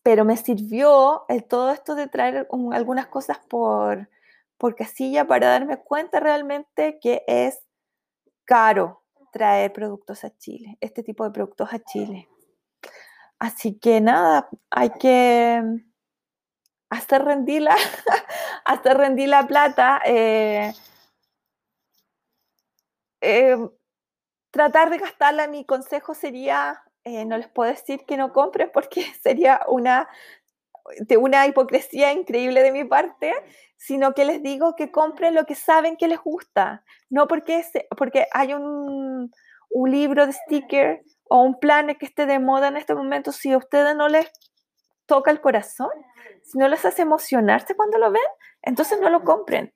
pero 0.07 0.25
me 0.25 0.37
sirvió 0.37 1.25
todo 1.49 1.73
esto 1.73 1.97
de 1.97 2.07
traer 2.07 2.47
algunas 2.71 3.09
cosas 3.09 3.41
por, 3.49 4.09
por 4.57 4.77
casilla 4.77 5.27
para 5.27 5.49
darme 5.49 5.79
cuenta 5.79 6.21
realmente 6.21 7.01
que 7.01 7.25
es 7.27 7.59
caro 8.45 9.03
traer 9.33 9.73
productos 9.73 10.23
a 10.23 10.31
Chile, 10.39 10.79
este 10.81 11.03
tipo 11.03 11.25
de 11.25 11.33
productos 11.33 11.73
a 11.73 11.81
Chile. 11.81 12.29
Así 13.41 13.81
que 13.81 14.01
nada, 14.01 14.49
hay 14.71 14.91
que 14.91 15.61
hacer 16.89 17.25
rendir 17.25 17.63
la, 17.63 17.75
hacer 18.65 18.97
rendir 18.97 19.29
la 19.29 19.45
plata. 19.45 20.01
Eh, 20.05 20.73
eh, 23.23 23.57
tratar 24.53 24.89
de 24.89 24.99
gastarla, 24.99 25.49
mi 25.49 25.65
consejo 25.65 26.15
sería 26.15 26.86
eh, 27.07 27.25
no 27.25 27.39
les 27.39 27.47
puedo 27.47 27.71
decir 27.71 28.05
que 28.05 28.17
no 28.17 28.33
compren 28.33 28.69
porque 28.75 29.05
sería 29.23 29.61
una, 29.69 30.09
de 30.99 31.17
una 31.17 31.47
hipocresía 31.47 32.13
increíble 32.13 32.65
de 32.65 32.73
mi 32.73 32.85
parte, 32.85 33.33
sino 33.77 34.13
que 34.13 34.25
les 34.25 34.43
digo 34.43 34.75
que 34.75 34.91
compren 34.91 35.35
lo 35.35 35.47
que 35.47 35.55
saben 35.55 35.97
que 35.97 36.09
les 36.09 36.19
gusta, 36.19 36.83
no 37.09 37.29
porque, 37.29 37.65
porque 37.97 38.27
hay 38.33 38.55
un, 38.55 39.33
un 39.71 39.91
libro 39.91 40.27
de 40.27 40.33
sticker 40.33 41.03
o 41.29 41.43
un 41.43 41.61
plan 41.61 41.95
que 41.95 42.07
esté 42.07 42.27
de 42.27 42.41
moda 42.41 42.69
en 42.69 42.77
este 42.77 42.95
momento, 42.95 43.31
si 43.31 43.53
a 43.53 43.59
ustedes 43.59 43.95
no 43.95 44.09
les 44.09 44.29
toca 45.07 45.31
el 45.31 45.41
corazón, 45.41 45.91
si 46.43 46.59
no 46.59 46.67
les 46.67 46.85
hace 46.85 47.03
emocionarse 47.03 47.77
cuando 47.77 47.99
lo 47.99 48.11
ven, 48.11 48.23
entonces 48.63 49.01
no 49.01 49.11
lo 49.11 49.23
compren. 49.23 49.73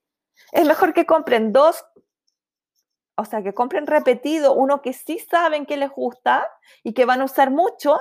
Es 0.50 0.66
mejor 0.66 0.94
que 0.94 1.06
compren 1.06 1.52
dos 1.52 1.84
o 3.16 3.24
sea, 3.24 3.42
que 3.42 3.54
compren 3.54 3.86
repetido 3.86 4.54
uno 4.54 4.82
que 4.82 4.92
sí 4.92 5.18
saben 5.18 5.66
que 5.66 5.76
les 5.76 5.90
gusta 5.90 6.48
y 6.82 6.94
que 6.94 7.04
van 7.04 7.20
a 7.20 7.24
usar 7.24 7.50
mucho, 7.50 7.98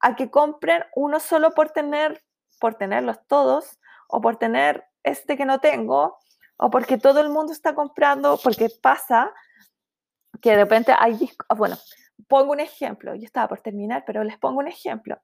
a 0.00 0.16
que 0.16 0.30
compren 0.30 0.84
uno 0.94 1.20
solo 1.20 1.52
por 1.52 1.70
tener, 1.70 2.22
por 2.60 2.74
tenerlos 2.74 3.18
todos, 3.26 3.78
o 4.08 4.20
por 4.20 4.36
tener 4.36 4.84
este 5.02 5.36
que 5.36 5.44
no 5.44 5.58
tengo, 5.60 6.18
o 6.56 6.70
porque 6.70 6.98
todo 6.98 7.20
el 7.20 7.28
mundo 7.28 7.52
está 7.52 7.74
comprando, 7.74 8.38
porque 8.42 8.68
pasa 8.82 9.32
que 10.40 10.50
de 10.50 10.56
repente 10.56 10.94
hay 10.96 11.30
ah, 11.48 11.54
bueno, 11.54 11.76
pongo 12.28 12.52
un 12.52 12.60
ejemplo, 12.60 13.14
yo 13.14 13.24
estaba 13.24 13.48
por 13.48 13.60
terminar, 13.60 14.04
pero 14.06 14.22
les 14.24 14.38
pongo 14.38 14.60
un 14.60 14.68
ejemplo. 14.68 15.18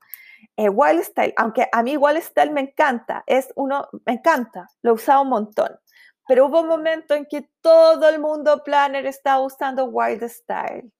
Eh, 0.57 0.69
Wild 0.69 1.03
Style, 1.03 1.35
aunque 1.37 1.69
a 1.71 1.83
mí 1.83 1.97
Wild 1.97 2.23
Style 2.23 2.53
me 2.53 2.61
encanta, 2.61 3.25
es 3.27 3.49
uno, 3.57 3.89
me 4.07 4.15
encanta, 4.15 4.69
lo 4.83 4.91
he 4.91 4.95
usado 4.95 5.23
un 5.23 5.29
montón. 5.29 5.79
Pero 6.29 6.47
hubo 6.47 6.61
un 6.61 6.69
momento 6.69 7.15
en 7.15 7.27
que 7.27 7.51
todo 7.63 8.09
el 8.09 8.21
mundo 8.21 8.63
planner 8.63 9.07
estaba 9.07 9.41
usando 9.41 9.87
Wild 9.87 10.29
Style. 10.29 10.93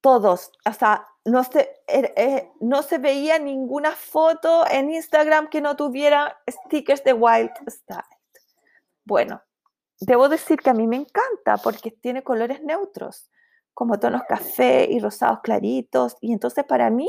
todos, 0.00 0.50
sea, 0.72 1.06
no 1.24 1.44
se, 1.44 1.80
er, 1.86 2.12
eh, 2.16 2.50
no 2.60 2.82
se 2.82 2.98
veía 2.98 3.38
ninguna 3.38 3.92
foto 3.92 4.64
en 4.68 4.90
Instagram 4.90 5.48
que 5.48 5.60
no 5.60 5.76
tuviera 5.76 6.40
stickers 6.48 7.04
de 7.04 7.12
Wild 7.12 7.52
Style. 7.68 8.02
Bueno, 9.04 9.42
debo 10.00 10.28
decir 10.28 10.58
que 10.58 10.70
a 10.70 10.74
mí 10.74 10.86
me 10.86 10.96
encanta 10.96 11.56
porque 11.62 11.92
tiene 11.92 12.22
colores 12.22 12.62
neutros, 12.62 13.30
como 13.74 13.98
tonos 13.98 14.22
café 14.28 14.86
y 14.90 14.98
rosados 14.98 15.40
claritos, 15.42 16.16
y 16.20 16.32
entonces 16.32 16.64
para 16.64 16.90
mí, 16.90 17.08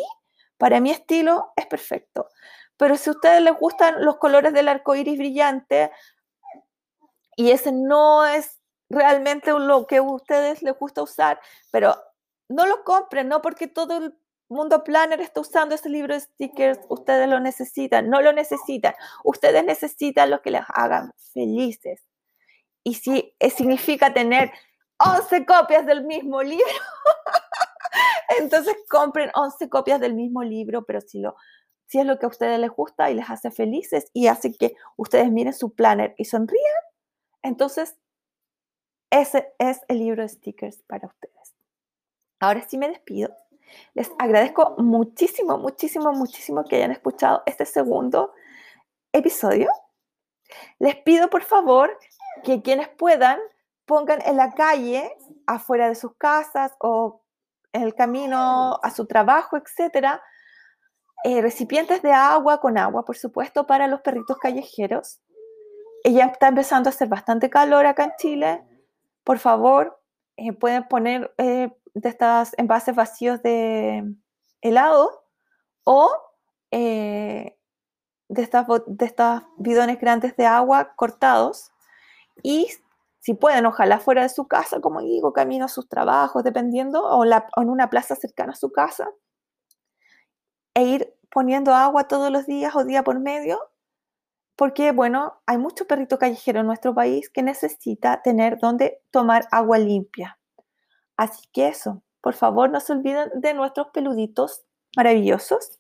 para 0.58 0.80
mi 0.80 0.92
estilo, 0.92 1.52
es 1.56 1.66
perfecto. 1.66 2.30
Pero 2.78 2.96
si 2.98 3.10
a 3.10 3.14
ustedes 3.14 3.42
les 3.42 3.58
gustan 3.58 4.04
los 4.06 4.18
colores 4.18 4.54
del 4.54 4.68
arco 4.68 4.96
iris 4.96 5.18
brillante 5.18 5.92
y 7.36 7.52
ese 7.52 7.72
no 7.72 8.26
es 8.26 8.60
realmente 8.90 9.52
lo 9.52 9.88
que 9.88 9.98
a 9.98 10.02
ustedes 10.02 10.62
les 10.62 10.78
gusta 10.78 11.02
usar, 11.02 11.40
pero 11.72 11.96
no 12.50 12.66
lo 12.68 12.84
compren, 12.84 13.28
no 13.28 13.42
porque 13.42 13.68
todo 13.68 13.98
el 13.98 14.16
mundo 14.50 14.84
planner 14.84 15.20
está 15.20 15.42
usando 15.42 15.76
ese 15.76 15.90
libro 15.90 16.14
de 16.14 16.22
stickers, 16.22 16.80
ustedes 16.90 17.28
lo 17.28 17.40
necesitan, 17.40 18.10
no 18.10 18.22
lo 18.22 18.34
necesitan, 18.34 18.94
ustedes 19.24 19.66
necesitan 19.66 20.30
lo 20.30 20.42
que 20.42 20.52
les 20.52 20.64
hagan 20.68 21.12
felices. 21.34 22.02
Y 22.84 22.96
si 22.96 23.34
eh, 23.40 23.50
significa 23.50 24.14
tener 24.14 24.52
11 24.98 25.46
copias 25.46 25.86
del 25.86 26.06
mismo 26.06 26.44
libro, 26.44 26.66
entonces 28.40 28.76
compren 28.90 29.32
11 29.34 29.70
copias 29.70 30.00
del 30.00 30.14
mismo 30.14 30.44
libro, 30.44 30.86
pero 30.86 31.02
si, 31.02 31.20
lo, 31.20 31.36
si 31.88 32.00
es 32.00 32.06
lo 32.06 32.20
que 32.20 32.26
a 32.26 32.30
ustedes 32.30 32.60
les 32.60 32.70
gusta 32.70 33.10
y 33.10 33.16
les 33.16 33.30
hace 33.30 33.52
felices 33.52 34.10
y 34.14 34.28
hace 34.28 34.54
que 34.54 34.76
ustedes 34.98 35.32
miren 35.32 35.54
su 35.54 35.74
planner 35.74 36.14
y 36.18 36.26
sonrían, 36.26 36.84
entonces 37.44 37.98
ese 39.10 39.54
es 39.60 39.82
el 39.88 40.00
libro 40.00 40.24
de 40.24 40.30
stickers 40.30 40.82
para 40.88 41.08
ustedes. 41.08 41.54
Ahora 42.40 42.68
sí 42.68 42.78
me 42.78 42.90
despido. 42.90 43.36
Les 43.94 44.12
agradezco 44.18 44.76
muchísimo, 44.78 45.58
muchísimo, 45.58 46.12
muchísimo 46.14 46.64
que 46.64 46.78
hayan 46.78 46.92
escuchado 46.92 47.44
este 47.46 47.66
segundo 47.66 48.34
episodio. 49.12 49.70
Les 50.80 50.96
pido 50.96 51.30
por 51.30 51.44
favor 51.44 51.98
que 52.44 52.62
quienes 52.62 52.90
puedan 52.90 53.40
pongan 53.86 54.22
en 54.26 54.38
la 54.38 54.52
calle, 54.54 55.16
afuera 55.46 55.90
de 55.90 55.96
sus 55.96 56.16
casas 56.16 56.72
o 56.80 57.22
en 57.74 57.84
el 57.84 57.96
camino 57.96 58.80
a 58.82 58.92
su 58.92 59.06
trabajo, 59.06 59.58
etcétera, 59.58 60.22
eh, 61.24 61.42
recipientes 61.42 62.02
de 62.02 62.12
agua 62.12 62.60
con 62.60 62.78
agua, 62.78 63.06
por 63.06 63.18
supuesto, 63.18 63.66
para 63.66 63.88
los 63.88 64.02
perritos 64.02 64.38
callejeros. 64.38 65.20
Ella 66.04 66.26
está 66.26 66.50
empezando 66.50 66.90
a 66.90 66.92
hacer 66.92 67.08
bastante 67.08 67.50
calor 67.50 67.86
acá 67.86 68.04
en 68.04 68.12
Chile 68.18 68.64
por 69.24 69.40
favor, 69.40 70.00
eh, 70.38 70.54
pueden 70.54 70.88
poner 70.88 71.34
eh, 71.38 71.70
de 71.94 72.10
estos 72.10 72.52
envases 72.58 72.96
vacíos 72.96 73.42
de 73.42 74.04
helado 74.62 75.26
o 75.84 76.12
eh, 76.72 77.58
de, 78.30 78.42
estas, 78.42 78.68
de 78.88 79.06
estas 79.06 79.44
bidones 79.58 80.00
grandes 80.00 80.36
de 80.36 80.46
agua 80.46 80.94
cortados 80.96 81.72
y 82.42 82.68
si 83.20 83.34
pueden, 83.34 83.66
ojalá 83.66 84.00
fuera 84.00 84.24
de 84.24 84.30
su 84.30 84.48
casa, 84.48 84.82
como 84.82 85.02
digo, 85.02 85.32
camino 85.32 85.66
a 85.66 85.70
sus 85.70 85.88
trabajos, 85.88 86.44
dependiendo, 86.44 87.06
o 87.06 87.24
en 87.24 87.70
una 87.70 87.90
plaza 87.90 88.16
cercana 88.18 88.52
a 88.52 88.56
su 88.56 88.74
casa, 88.74 89.10
e 90.74 90.84
ir 90.84 91.16
poniendo 91.32 91.74
agua 91.74 92.10
todos 92.10 92.30
los 92.32 92.46
días 92.48 92.76
o 92.76 92.84
día 92.84 93.04
por 93.04 93.22
medio 93.22 93.62
porque, 94.56 94.92
bueno, 94.92 95.42
hay 95.46 95.58
mucho 95.58 95.86
perrito 95.88 96.20
callejero 96.20 96.60
en 96.60 96.68
nuestro 96.68 96.94
país 96.94 97.30
que 97.30 97.42
necesita 97.42 98.22
tener 98.22 98.60
donde 98.60 99.02
tomar 99.12 99.48
agua 99.52 99.78
limpia. 99.78 100.38
Así 101.18 101.48
que 101.52 101.68
eso, 101.68 102.04
por 102.22 102.36
favor, 102.36 102.70
no 102.70 102.80
se 102.80 102.94
olviden 102.94 103.30
de 103.36 103.54
nuestros 103.54 103.88
peluditos 103.88 104.64
maravillosos. 104.96 105.80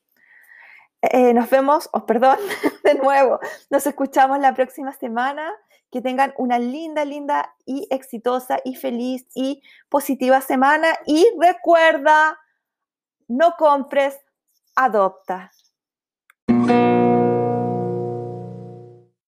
Eh, 1.01 1.33
nos 1.33 1.49
vemos, 1.49 1.89
oh, 1.93 2.05
perdón, 2.05 2.37
de 2.83 2.95
nuevo, 2.95 3.39
nos 3.69 3.85
escuchamos 3.85 4.39
la 4.39 4.53
próxima 4.53 4.93
semana. 4.93 5.51
Que 5.91 6.01
tengan 6.01 6.33
una 6.37 6.57
linda, 6.57 7.05
linda 7.05 7.53
y 7.67 7.87
exitosa 7.91 8.57
y 8.65 8.73
feliz 8.73 9.27
y 9.35 9.61
positiva 9.89 10.41
semana. 10.41 10.87
Y 11.05 11.27
recuerda, 11.39 12.39
no 13.27 13.53
compres, 13.59 14.17
adopta. 14.75 15.51